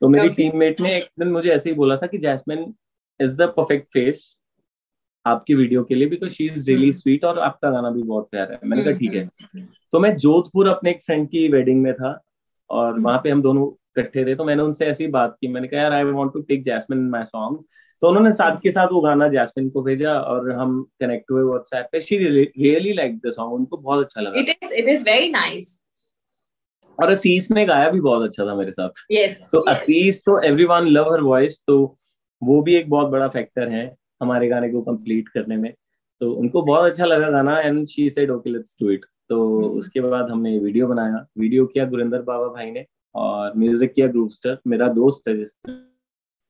तो 0.01 0.07
मेरी 0.07 0.25
okay. 0.25 0.38
टीममेट 0.38 0.81
ने 0.81 0.98
एक 0.98 1.03
दिन 1.19 1.27
मुझे 1.27 1.50
ऐसे 1.50 1.69
ही 1.69 1.75
बोला 1.75 1.98
था 1.98 2.07
कि 2.07 2.17
Jasmine 2.17 2.74
is 3.22 3.36
the 3.38 3.41
perfect 3.41 3.88
face 3.88 4.39
आपकी 5.25 5.56
वीडियो 5.56 5.84
के 5.84 5.96
लिए 5.96 6.08
because 6.08 6.32
she 6.32 6.46
is 6.46 6.65
really 6.68 6.92
sweet 6.94 7.25
और 7.25 7.39
आपका 7.39 7.70
गाना 7.72 7.89
भी 7.89 8.03
बहुत 8.03 8.27
प्यारा 8.32 8.53
है। 8.53 8.60
मैंने 8.65 8.84
कहा 8.84 8.94
ठीक 8.94 9.13
है। 9.13 9.24
हम्म, 9.24 9.65
तो 9.92 10.00
मैं 10.00 10.15
जोधपुर 10.18 10.68
अपने 10.68 10.89
एक 10.92 11.01
फ्रेंड 11.06 11.27
की 11.30 11.48
वेडिंग 11.50 11.82
में 11.82 11.94
था 11.94 12.20
और 12.70 12.92
हम्म। 12.94 13.03
वहाँ 13.03 13.20
पे 13.24 13.30
हम 13.30 13.42
दोनों 13.42 13.68
इकट्ठे 13.68 14.25
थे। 14.25 14.36
तो 14.36 14.44
मैंने 14.46 14.63
उनसे 14.63 14.86
ऐसी 14.86 15.08
बात 15.08 15.38
की 15.42 15.48
मैंने 15.48 15.68
कहा 15.68 15.82
यार 15.82 15.94
I 15.94 16.03
want 16.03 16.34
to 16.34 16.42
take 16.42 16.63
Jasmine 16.63 17.08
my 17.10 17.24
song 17.25 17.63
तो 18.01 18.08
उन्होंने 18.08 18.32
साथ 18.32 18.58
के 18.63 18.72
साथ 18.72 18.88
वो 18.92 19.01
गाना 19.01 19.27
जैस्मिन 19.27 19.70
को 19.70 19.82
भेजा 19.82 20.13
और 20.13 20.51
हम 20.51 20.82
कनेक्ट 21.00 21.32
हुए 21.32 21.44
व्हाट्सएप 21.44 21.88
पे। 21.92 22.00
She 22.01 22.18
really 22.18 22.94
like 22.94 23.18
the 23.18 23.32
song 23.32 23.53
उनको 23.53 23.77
बहुत 23.77 24.06
अच्छा 24.06 24.22
लगा। 24.22 24.39
It 24.39 24.50
is 24.50 24.74
it 24.74 24.88
is 24.88 25.03
very 25.03 25.30
nice 25.32 25.80
और 26.98 27.10
असीस 27.10 27.50
ने 27.51 27.65
गाया 27.65 27.89
भी 27.89 28.01
बहुत 28.01 28.24
अच्छा 28.24 28.46
था 28.46 28.56
मेरे 28.56 28.72
साथ। 28.72 28.89
Yes, 29.13 29.36
तो 29.51 29.60
yes. 29.60 29.75
असीस 29.75 30.22
तो 30.25 30.39
एवरीवन 30.42 30.88
लव 30.88 31.12
हर 31.13 31.22
वॉइस 31.22 31.62
तो 31.68 31.77
वो 32.42 32.62
भी 32.62 32.75
एक 32.75 32.89
बहुत 32.89 33.10
बड़ा 33.10 33.27
फैक्टर 33.27 33.70
है। 33.70 33.86
हमारे 34.24 34.48
गाने 34.48 34.70
को 34.70 34.82
कंप्लीट 34.82 35.30
करने 35.30 35.58
में। 35.58 35.74
तो 36.22 36.32
उनको 36.34 36.62
बहुत 36.63 36.89
अच्छा 36.89 37.06
लगा 37.06 37.30
गाना 37.30 37.60
and 37.60 37.88
she 37.88 38.10
said 38.10 38.32
okay 38.32 38.50
let's 38.50 38.77
do 38.82 38.89
it 38.89 39.06
तो 39.30 39.38
hmm. 39.62 39.77
उसके 39.80 40.01
बाद 40.01 40.30
हमने 40.30 40.58
वीडियो 40.60 40.88
बनाया। 40.88 41.25
वीडियो 41.39 41.65
किया 41.65 41.86
गुरेंद्र 41.86 42.22
बाबा 42.22 42.48
भाई 42.48 42.72
ने 42.72 42.86
और 43.15 43.58
म्यूज़िक 43.58 43.94
किया 43.94 44.08
ग्रुपस्टर 44.08 44.58
मेरा 44.68 44.88
दोस्त 44.94 45.27
है 45.27 45.36
जिसने 45.38 45.74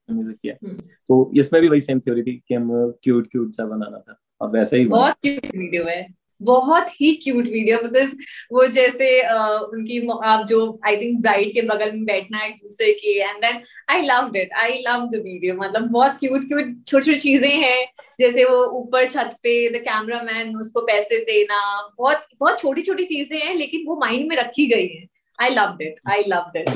म्यूज़िक 0.10 0.38
किया। 0.38 0.56
hmm. 0.58 0.82
तो 1.10 1.32
इसमें 1.36 1.62
भी 1.62 1.68
वही 1.68 1.82
सेम 1.82 2.00
थ्योरी 2.00 2.24
थी 2.24 2.36
कि 2.48 2.56
हम 2.56 2.70
क्यूट 3.04 3.28
क्यूट 3.32 3.52
सा 3.52 3.66
बनाना 3.66 3.98
था 4.00 4.20
और 4.42 4.50
वैसे 4.50 4.78
ही 4.78 4.86
बहुत 4.86 5.16
क्यूट 5.22 5.56
वीडियो 5.56 5.84
है। 5.86 6.02
बहुत 6.42 6.88
ही 7.02 7.14
क्यूट 7.24 7.46
वीडियो 7.46 7.78
बिकॉज़ 7.78 8.16
वो 8.54 8.66
जैसे 8.68 9.08
uh, 9.24 9.74
उनकी 9.74 10.08
आप 10.26 10.46
जो 10.48 10.80
आई 10.88 10.98
थिंक 10.98 11.22
ब्राइड 11.22 11.54
के 11.54 11.62
बगल 11.62 11.92
में 11.92 12.06
बैठना 12.06 12.46
एक 12.46 12.56
दूसरे 12.56 12.92
के 12.94 13.18
and 13.20 13.38
then 13.38 13.62
I 13.90 14.02
love 14.02 14.38
it 14.38 14.54
I 14.54 14.84
love 14.88 15.08
the 15.08 15.16
video 15.16 15.56
मतलब 15.56 15.90
बहुत 15.92 16.18
क्यूट 16.20 16.48
क्यूट 16.48 16.74
छोटी 16.88 17.06
छोटी 17.06 17.20
चीज़ें 17.20 17.50
हैं 17.50 17.86
जैसे 18.20 18.44
वो 18.46 18.66
ऊपर 18.80 19.10
छत 19.10 19.38
पे 19.44 19.70
द 19.70 19.82
कैमरा 19.84 20.22
मैन 20.24 20.56
उसको 20.56 20.82
पैसे 20.82 21.18
देना 21.26 21.60
बहुत 21.98 22.28
बहुत 22.40 22.60
छोटी 22.60 22.82
छोटी 22.82 23.06
चीज़ें 23.06 23.40
हैं 23.40 23.56
लेकिन 23.56 23.86
वो 23.88 23.96
माइंड 24.00 24.28
में 24.30 24.36
रखी 24.38 24.68
गई 24.68 24.88
है। 24.88 25.13
I 25.40 25.50
love 25.50 25.78
it 25.82 25.96
I 26.10 26.24
love 26.28 26.58
it 26.58 26.70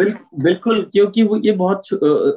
बिल्कुल 0.43 0.81
क्योंकि 0.93 1.23
वो 1.23 1.37
ये 1.37 1.51
बहुत 1.51 1.93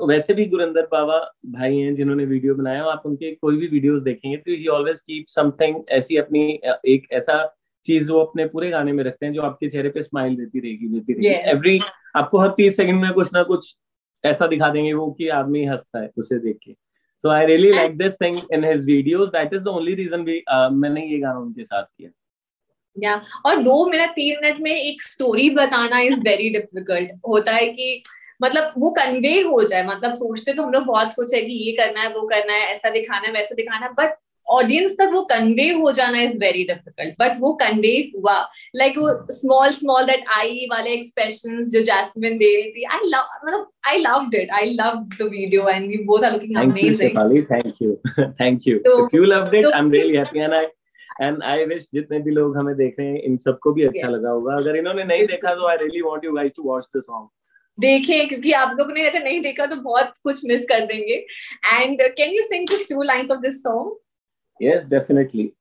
वैसे 0.09 0.35
भी 0.35 0.45
गुरिंदर 0.47 0.89
बाबा 0.93 1.19
भाई 1.47 1.77
हैं 1.77 1.95
जिन्होंने 1.95 2.25
वीडियो 2.25 2.55
बनाया 2.55 2.85
आप 2.85 3.03
उनके 3.07 3.35
कोई 3.35 3.57
भी 3.57 3.67
वीडियोस 3.67 4.03
देखेंगे 4.03 4.37
तो 4.37 4.53
ही 4.53 4.67
ऑलवेज 4.77 5.01
कीप 5.01 5.25
समथिंग 5.29 5.81
ऐसी 5.91 6.17
अपनी 6.17 6.43
एक 6.87 7.07
ऐसा 7.13 7.45
चीज़ 7.87 8.11
वो 8.13 8.21
अपने 8.21 8.47
पूरे 8.47 8.71
गाने 8.71 8.93
में 8.93 9.03
रखते 9.05 9.27
हैं 9.27 9.33
जो 9.33 9.43
आपके 9.43 9.69
चेहरे 9.69 9.89
पे 9.89 10.03
स्माइल 10.03 10.37
देती 10.37 10.61
रहेगी 10.61 10.89
देती 10.89 11.13
रहेगी। 11.13 11.51
Every 11.51 11.79
yes. 11.79 11.87
आपको 12.17 12.39
हर 12.39 12.49
तीस 12.57 12.77
सेकंड 12.77 13.01
में 13.03 13.13
कुछ 13.13 13.29
ना 13.35 13.43
कुछ 13.43 13.75
ऐसा 14.25 14.47
दिखा 14.47 14.69
देंगे 14.69 14.93
वो 14.93 15.11
कि 15.11 15.29
आदमी 15.29 15.65
हंसता 15.65 16.03
है 16.03 16.11
उसे 16.19 16.39
देख 16.39 16.59
के। 16.65 16.73
So 17.25 17.29
I 17.29 17.47
really 17.47 17.71
like 17.73 17.97
this 17.99 18.15
thing 18.15 18.37
in 18.55 18.65
his 18.65 18.87
videos 18.87 19.29
that 19.29 19.55
is 19.55 19.63
the 19.63 19.69
only 19.69 19.95
reason 19.95 20.25
भी 20.25 20.43
मैंने 20.73 21.07
ये 21.07 21.19
गाना 21.19 21.39
उनके 21.39 21.65
साथ 21.65 21.83
किया। 21.83 22.11
या 22.97 23.21
और 23.47 23.63
दो 23.63 23.85
मिनट 23.87 24.11
तीन 24.11 24.39
मिनट 24.43 24.61
में 24.61 24.75
एक 24.75 25.03
स्टोरी 25.03 25.51
बताना 25.51 26.01
इज़ 26.01 26.21
वेरी 26.21 26.49
डिफ़िकल्ट 26.51 27.11
होता 27.29 27.53
है 27.53 27.67
कि 27.67 28.03
मतलब 28.43 28.73
वो 28.79 28.91
कन्वे 28.91 29.41
हो 29.43 29.63
जाए 29.65 29.87
मतलब 29.87 30.15
सोचते 30.15 30.53
तो 30.53 30.63
हम 30.63 30.73
लोग 30.73 30.85
बहुत 30.85 31.13
कुछ 31.17 31.35
है 31.35 31.43
कि 31.43 31.53
ये 31.67 31.73
करना 31.73 32.01
है 32.01 32.09
वो 32.09 32.27
करना 32.29 32.53
है 32.53 32.73
ऐसा 32.73 32.91
दिखाना 32.91 33.27
है 33.27 33.33
वैसा 33.33 33.55
दिखाना 33.55 33.87
है 33.87 33.93
बट 33.93 34.17
ऑडियंस 34.47 34.93
तक 34.93 35.11
वो 35.13 35.21
कन्वे 35.23 35.69
हो 35.71 35.91
जाना 35.93 36.21
इज़ 36.21 36.39
वेरी 36.39 36.63
डिफ़िकल्ट 36.65 37.15
बट 37.21 37.37
वो 37.41 37.53
कन्वे 37.53 37.93
हुआ। 38.17 38.35
लाइक 38.77 38.93
like 38.93 39.03
वो 39.03 39.33
स्मॉल 39.33 39.71
स्मॉल 39.73 40.05
दैट 40.05 40.25
आई 40.37 40.67
वाले 40.71 40.91
एक्सप्रेशन 40.91 41.63
जो 41.71 41.83
जैस्मिन 41.83 42.39
दे 42.39 42.55
रही 42.57 42.71
थी 42.71 42.85
आई 42.85 43.09
लव 43.09 43.29
मतलब 43.45 43.69
I 43.89 43.99
love 43.99 44.37
it 44.41 44.51
I 44.53 44.71
love 44.73 45.07
the 45.19 45.29
video 45.31 45.69
and 45.69 45.89
we 45.89 46.03
both 46.05 46.25
are 46.25 46.33
looking 46.33 46.57
amazing 46.57 47.45
thank 47.53 47.83
you 47.83 47.95
thank 48.19 48.69
you 48.69 48.77
if 48.77 49.17
you 49.17 49.25
loved 49.25 49.55
it 49.55 49.67
I 49.67 49.81
am 49.81 49.93
really 49.93 50.17
happy 50.17 50.41
and 50.41 50.55
I 50.55 50.67
and 51.21 51.43
I 51.43 51.65
wish 51.65 51.89
जितने 51.95 52.19
भी 52.19 52.31
लोग 52.31 52.57
हमें 52.57 52.75
देख 52.77 52.95
रहे 52.99 53.09
हैं 53.09 53.23
इन 53.23 53.37
सबको 53.39 53.73
भी 53.73 53.85
अच्छा 53.85 54.09
लगा 54.09 54.31
होगा। 54.31 54.57
अगर 54.57 54.77
इन्होंने 54.77 55.05
नहीं 55.05 55.27
देखा 55.27 55.55
तो 55.55 55.67
I 55.69 55.77
really 55.77 56.01
want 56.03 56.25
you 56.25 56.33
guys 56.33 56.53
to 56.57 56.63
watch 56.63 56.89
the 56.97 57.01
song 57.03 57.29
देखें 57.79 58.29
क्योंकि 58.29 58.53
आप 58.53 58.77
लोग 58.79 58.91
ने 58.93 59.07
अगर 59.09 59.23
नहीं 59.25 59.41
देखा 59.43 59.67
तो 59.67 59.77
बहुत 59.83 60.13
कुछ 60.25 60.45
मिस 60.47 60.65
कर 60.69 60.87
देंगे। 60.87 61.15
And 61.75 62.03
can 62.17 62.35
you 62.35 62.43
sing 62.45 62.67
this 62.69 62.89
two 62.89 63.03
lines 63.03 63.31
of 63.31 63.41
this 63.41 63.63
song 63.63 63.97
yes 64.61 64.89
definitely 64.91 65.53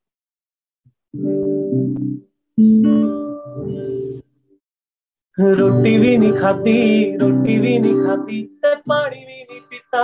रोटी 5.37 5.97
भी 5.99 6.17
नहीं 6.17 6.31
खाती 6.33 6.73
रोटी 7.17 7.59
भी 7.59 7.77
नहीं 7.79 8.05
खाती 8.05 8.41
पानी 8.65 9.19
भी 9.19 9.43
नहीं 9.43 9.59
पीता। 9.69 10.03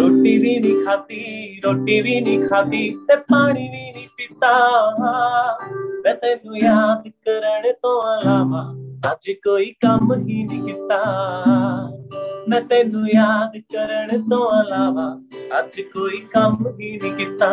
रोटी 0.00 0.38
भी 0.38 0.58
नहीं 0.60 0.84
खाती, 0.84 1.60
रोटी 1.64 2.02
भी 2.02 2.20
नहीं 2.20 2.48
खाती, 2.48 2.90
ते 3.08 3.16
पानी 3.16 3.68
भी 3.68 3.90
नहीं 3.92 4.06
पीता। 4.16 4.52
मैं 6.04 6.14
तेन 6.16 6.56
याद 6.56 7.02
करने 7.28 7.72
तो 7.72 7.96
अलावा 7.98 8.60
अज 9.10 9.28
कोई 9.44 9.66
काम 9.84 10.12
ही 10.12 10.44
नहीं 10.44 10.60
किता। 10.62 11.00
मैं 12.48 12.66
तेन 12.68 13.06
याद 13.14 13.52
करने 13.74 14.18
तो 14.30 14.38
अलावा 14.42 15.04
अज 15.58 15.78
कोई 15.92 16.18
काम 16.34 16.56
ही 16.68 16.96
नहीं 16.96 17.12
किता। 17.16 17.50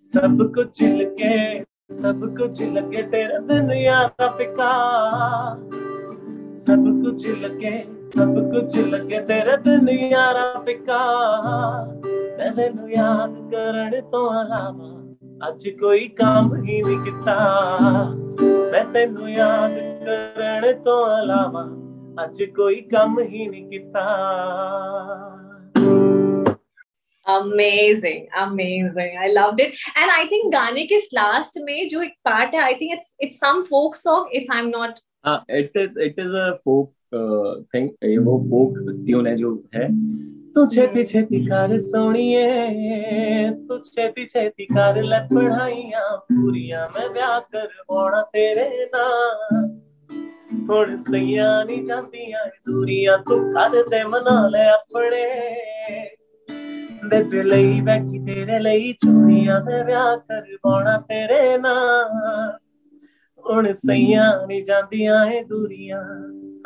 सब 0.00 0.52
कुछ 0.54 0.82
लगे, 0.82 1.60
सब 1.92 2.20
कुछ 2.38 2.62
लगे, 2.62 3.02
तेरा 3.02 3.38
दिन 3.46 3.70
याद 3.72 4.22
फिका 4.38 4.72
सब 6.58 6.84
कुछ 7.04 7.26
लगे 7.26 7.97
सब 8.12 8.34
कुछ 8.52 8.76
लगे 8.76 9.18
तेरे 9.28 9.56
बिन 9.64 9.88
यारा 10.12 10.46
फिका 10.66 11.00
मैं 12.38 12.50
तेन 12.56 12.78
याद 12.90 13.34
करने 13.54 14.00
तो 14.12 14.24
अलावा 14.40 14.88
अज 15.48 15.66
कोई 15.80 16.06
काम 16.20 16.54
ही 16.64 16.80
नहीं 16.82 16.96
किता 17.04 17.34
मैं 18.72 18.84
तेन 18.92 19.18
याद 19.28 19.76
करने 20.08 20.72
तो 20.86 20.96
अलावा 21.18 21.62
अज 22.24 22.42
कोई 22.56 22.80
काम 22.94 23.18
ही 23.20 23.48
नहीं 23.48 23.66
किता 23.68 24.06
amazing 27.26 28.20
amazing 28.40 29.16
i 29.22 29.26
loved 29.30 29.58
it 29.60 29.80
and 30.02 30.12
i 30.12 30.20
think 30.28 30.52
गाने 30.52 30.84
के 30.92 30.98
लास्ट 31.14 31.58
में 31.64 31.88
जो 31.88 32.02
एक 32.02 32.14
पार्ट 32.24 32.54
है 32.54 32.62
i 32.62 32.76
think 32.78 32.94
it's 32.94 33.10
it's 33.26 33.40
some 33.44 33.60
folk 33.70 33.98
song 33.98 34.30
if 34.40 34.46
i'm 34.50 34.70
not 34.70 35.02
uh, 35.24 35.40
it 35.48 35.76
is 35.82 36.00
it 36.06 36.22
is 36.24 36.38
a 36.42 36.46
folk 36.64 36.94
think 37.07 37.91
ये 38.03 38.17
वो 38.17 38.37
फोक 38.49 38.77
ट्यून 39.05 39.27
है 39.27 39.35
जो 39.35 39.63
है 39.75 39.87
तू 40.55 40.65
छेती 40.65 41.03
छेती 41.03 41.45
कर 41.45 41.77
सोनिए 41.77 42.47
तू 43.67 43.77
छेती 43.77 44.25
छेती 44.25 44.65
कर 44.65 45.01
ले 45.03 45.19
पढ़ाइया 45.35 46.15
पूरिया 46.25 46.87
मैं 46.87 47.13
ब्याह 47.13 47.39
कर 47.39 47.67
बोना 47.87 48.21
तेरे 48.21 48.69
ना 48.95 49.07
ਹੁਣ 50.69 50.95
ਸਈਆਂ 50.95 51.65
ਨਹੀਂ 51.65 51.85
ਜਾਂਦੀਆਂ 51.85 52.45
ਦੂਰੀਆਂ 52.67 53.17
ਤੂੰ 53.17 53.51
ਕਰ 53.51 53.83
ਦੇ 53.89 54.03
ਮਨਾ 54.03 54.47
ਲੈ 54.47 54.67
ਆਪਣੇ 54.69 55.23
ਬੇਬੇ 57.09 57.43
ਲਈ 57.43 57.81
ਬੈਠੀ 57.81 58.19
ਤੇਰੇ 58.19 58.59
ਲਈ 58.59 58.93
ਚੂੜੀਆਂ 58.93 59.61
ਮੈਂ 59.61 59.85
ਵਿਆਹ 59.85 60.17
ਕਰਵਾਉਣਾ 60.17 60.97
ਤੇਰੇ 60.97 61.57
ਨਾਲ 61.57 62.09
उड़ 63.46 63.72
सैया 63.72 64.46
नी 64.46 64.60
जांदियाँ 64.60 65.26
है 65.26 65.44
दूरियाँ 65.44 66.00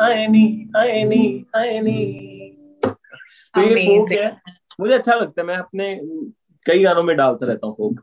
आए 0.08 0.26
नी 0.26 0.70
आए 0.76 1.04
नी 1.04 1.46
आए 1.56 1.80
नी 1.80 1.98
तो 2.84 3.62
ये 3.62 3.86
फोक 3.86 4.12
है 4.12 4.40
मुझे 4.80 4.94
अच्छा 4.94 5.14
लगता 5.14 5.40
है 5.40 5.46
मैं 5.46 5.56
अपने 5.56 6.00
कई 6.66 6.82
गानों 6.82 7.02
में 7.02 7.16
डालता 7.16 7.46
रहता 7.46 7.66
हूँ 7.66 7.74
फोक 7.76 8.00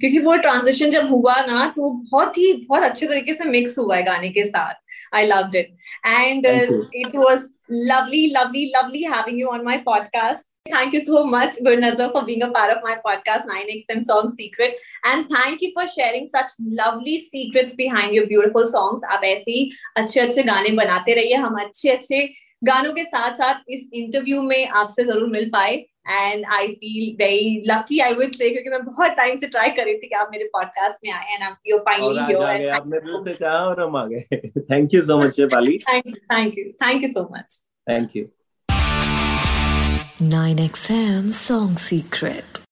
क्योंकि 0.00 0.18
वो 0.18 0.36
ट्रांजिशन 0.36 0.90
जब 0.90 1.08
हुआ 1.08 1.34
ना 1.40 1.66
तो 1.76 1.90
बहुत 1.90 2.38
ही 2.38 2.66
बहुत 2.68 2.82
अच्छे 2.82 3.06
तरीके 3.06 3.34
से 3.34 3.44
मिक्स 3.44 3.78
हुआ 3.78 3.96
है 3.96 4.02
गाने 4.02 4.28
के 4.28 4.44
साथ। 4.44 4.74
I 5.14 5.26
love 5.26 5.56
it 5.56 5.76
and 6.06 6.46
it 6.46 7.16
was 7.16 7.54
lovely 7.72 8.30
lovely 8.32 8.70
lovely 8.76 9.02
having 9.02 9.38
you 9.40 9.50
on 9.50 9.62
my 9.64 9.76
podcast 9.84 10.53
thank 10.66 10.94
you 10.94 11.00
so 11.00 11.24
much 11.24 11.56
gurnazar 11.66 12.10
for 12.12 12.24
being 12.24 12.42
a 12.42 12.50
part 12.50 12.70
of 12.74 12.82
my 12.82 12.94
podcast 13.06 13.46
9xm 13.46 14.04
song 14.04 14.30
secret. 14.36 14.76
And 15.04 15.28
thank 15.28 15.60
you 15.60 15.72
for 15.74 15.86
sharing 15.86 16.28
such 16.28 16.50
lovely 16.58 17.16
secrets 17.30 17.74
behind 17.74 18.14
your 18.14 18.26
beautiful 18.26 18.68
songs. 18.68 19.02
आप 19.12 19.24
ऐसे 19.24 19.50
ही 19.50 19.70
अच्छे 19.96 20.20
अच्छे 20.20 20.42
गाने 20.42 20.70
बनाते 20.76 21.14
रहिए। 21.14 21.34
हम 21.46 21.60
अच्छे 21.64 21.90
अच्छे 21.90 22.28
गानों 22.64 22.92
के 22.92 23.04
साथ 23.04 23.34
साथ 23.36 23.60
इस 23.68 23.88
इंटरव्यू 23.94 24.42
में 24.42 24.66
आपसे 24.82 25.04
ज़रूर 25.04 25.28
मिल 25.30 25.48
पाए। 25.50 25.74
And 26.08 26.44
I 26.52 26.68
feel 26.68 27.14
very 27.18 27.62
lucky 27.66 27.98
I 28.06 28.14
would 28.14 28.32
say 28.34 28.48
क्योंकि 28.50 28.70
मैं 28.70 28.84
बहुत 28.84 29.10
टाइम 29.16 29.36
से 29.38 29.46
ट्राई 29.48 29.70
कर 29.76 29.84
रही 29.84 29.94
थी 29.98 30.08
कि 30.08 30.14
आप 30.14 30.28
मेरे 30.32 30.44
पॉडकास्ट 30.52 31.00
में 31.04 31.12
आए। 31.12 31.34
एंड 31.34 31.42
आप 31.42 31.58
यू 31.66 31.78
फाइनली 31.88 32.24
हियर 32.32 32.70
आपने 32.78 33.00
दिल 33.00 33.20
से 33.24 33.34
चाहा 33.34 33.58
और 33.66 33.82
हम 33.82 33.96
आ 33.96 34.06
गए। 34.06 34.48
Thank 34.70 34.94
you 34.94 35.02
so 35.02 35.18
much 35.18 35.38
you 35.38 35.48
thank 35.48 36.06
you 36.06 36.64
thank 36.86 37.04
you 37.04 37.12
so 37.12 37.28
much 37.36 37.60
thank 37.90 38.16
you 38.16 38.26
9XM 40.20 41.32
Song 41.32 41.76
Secret 41.76 42.63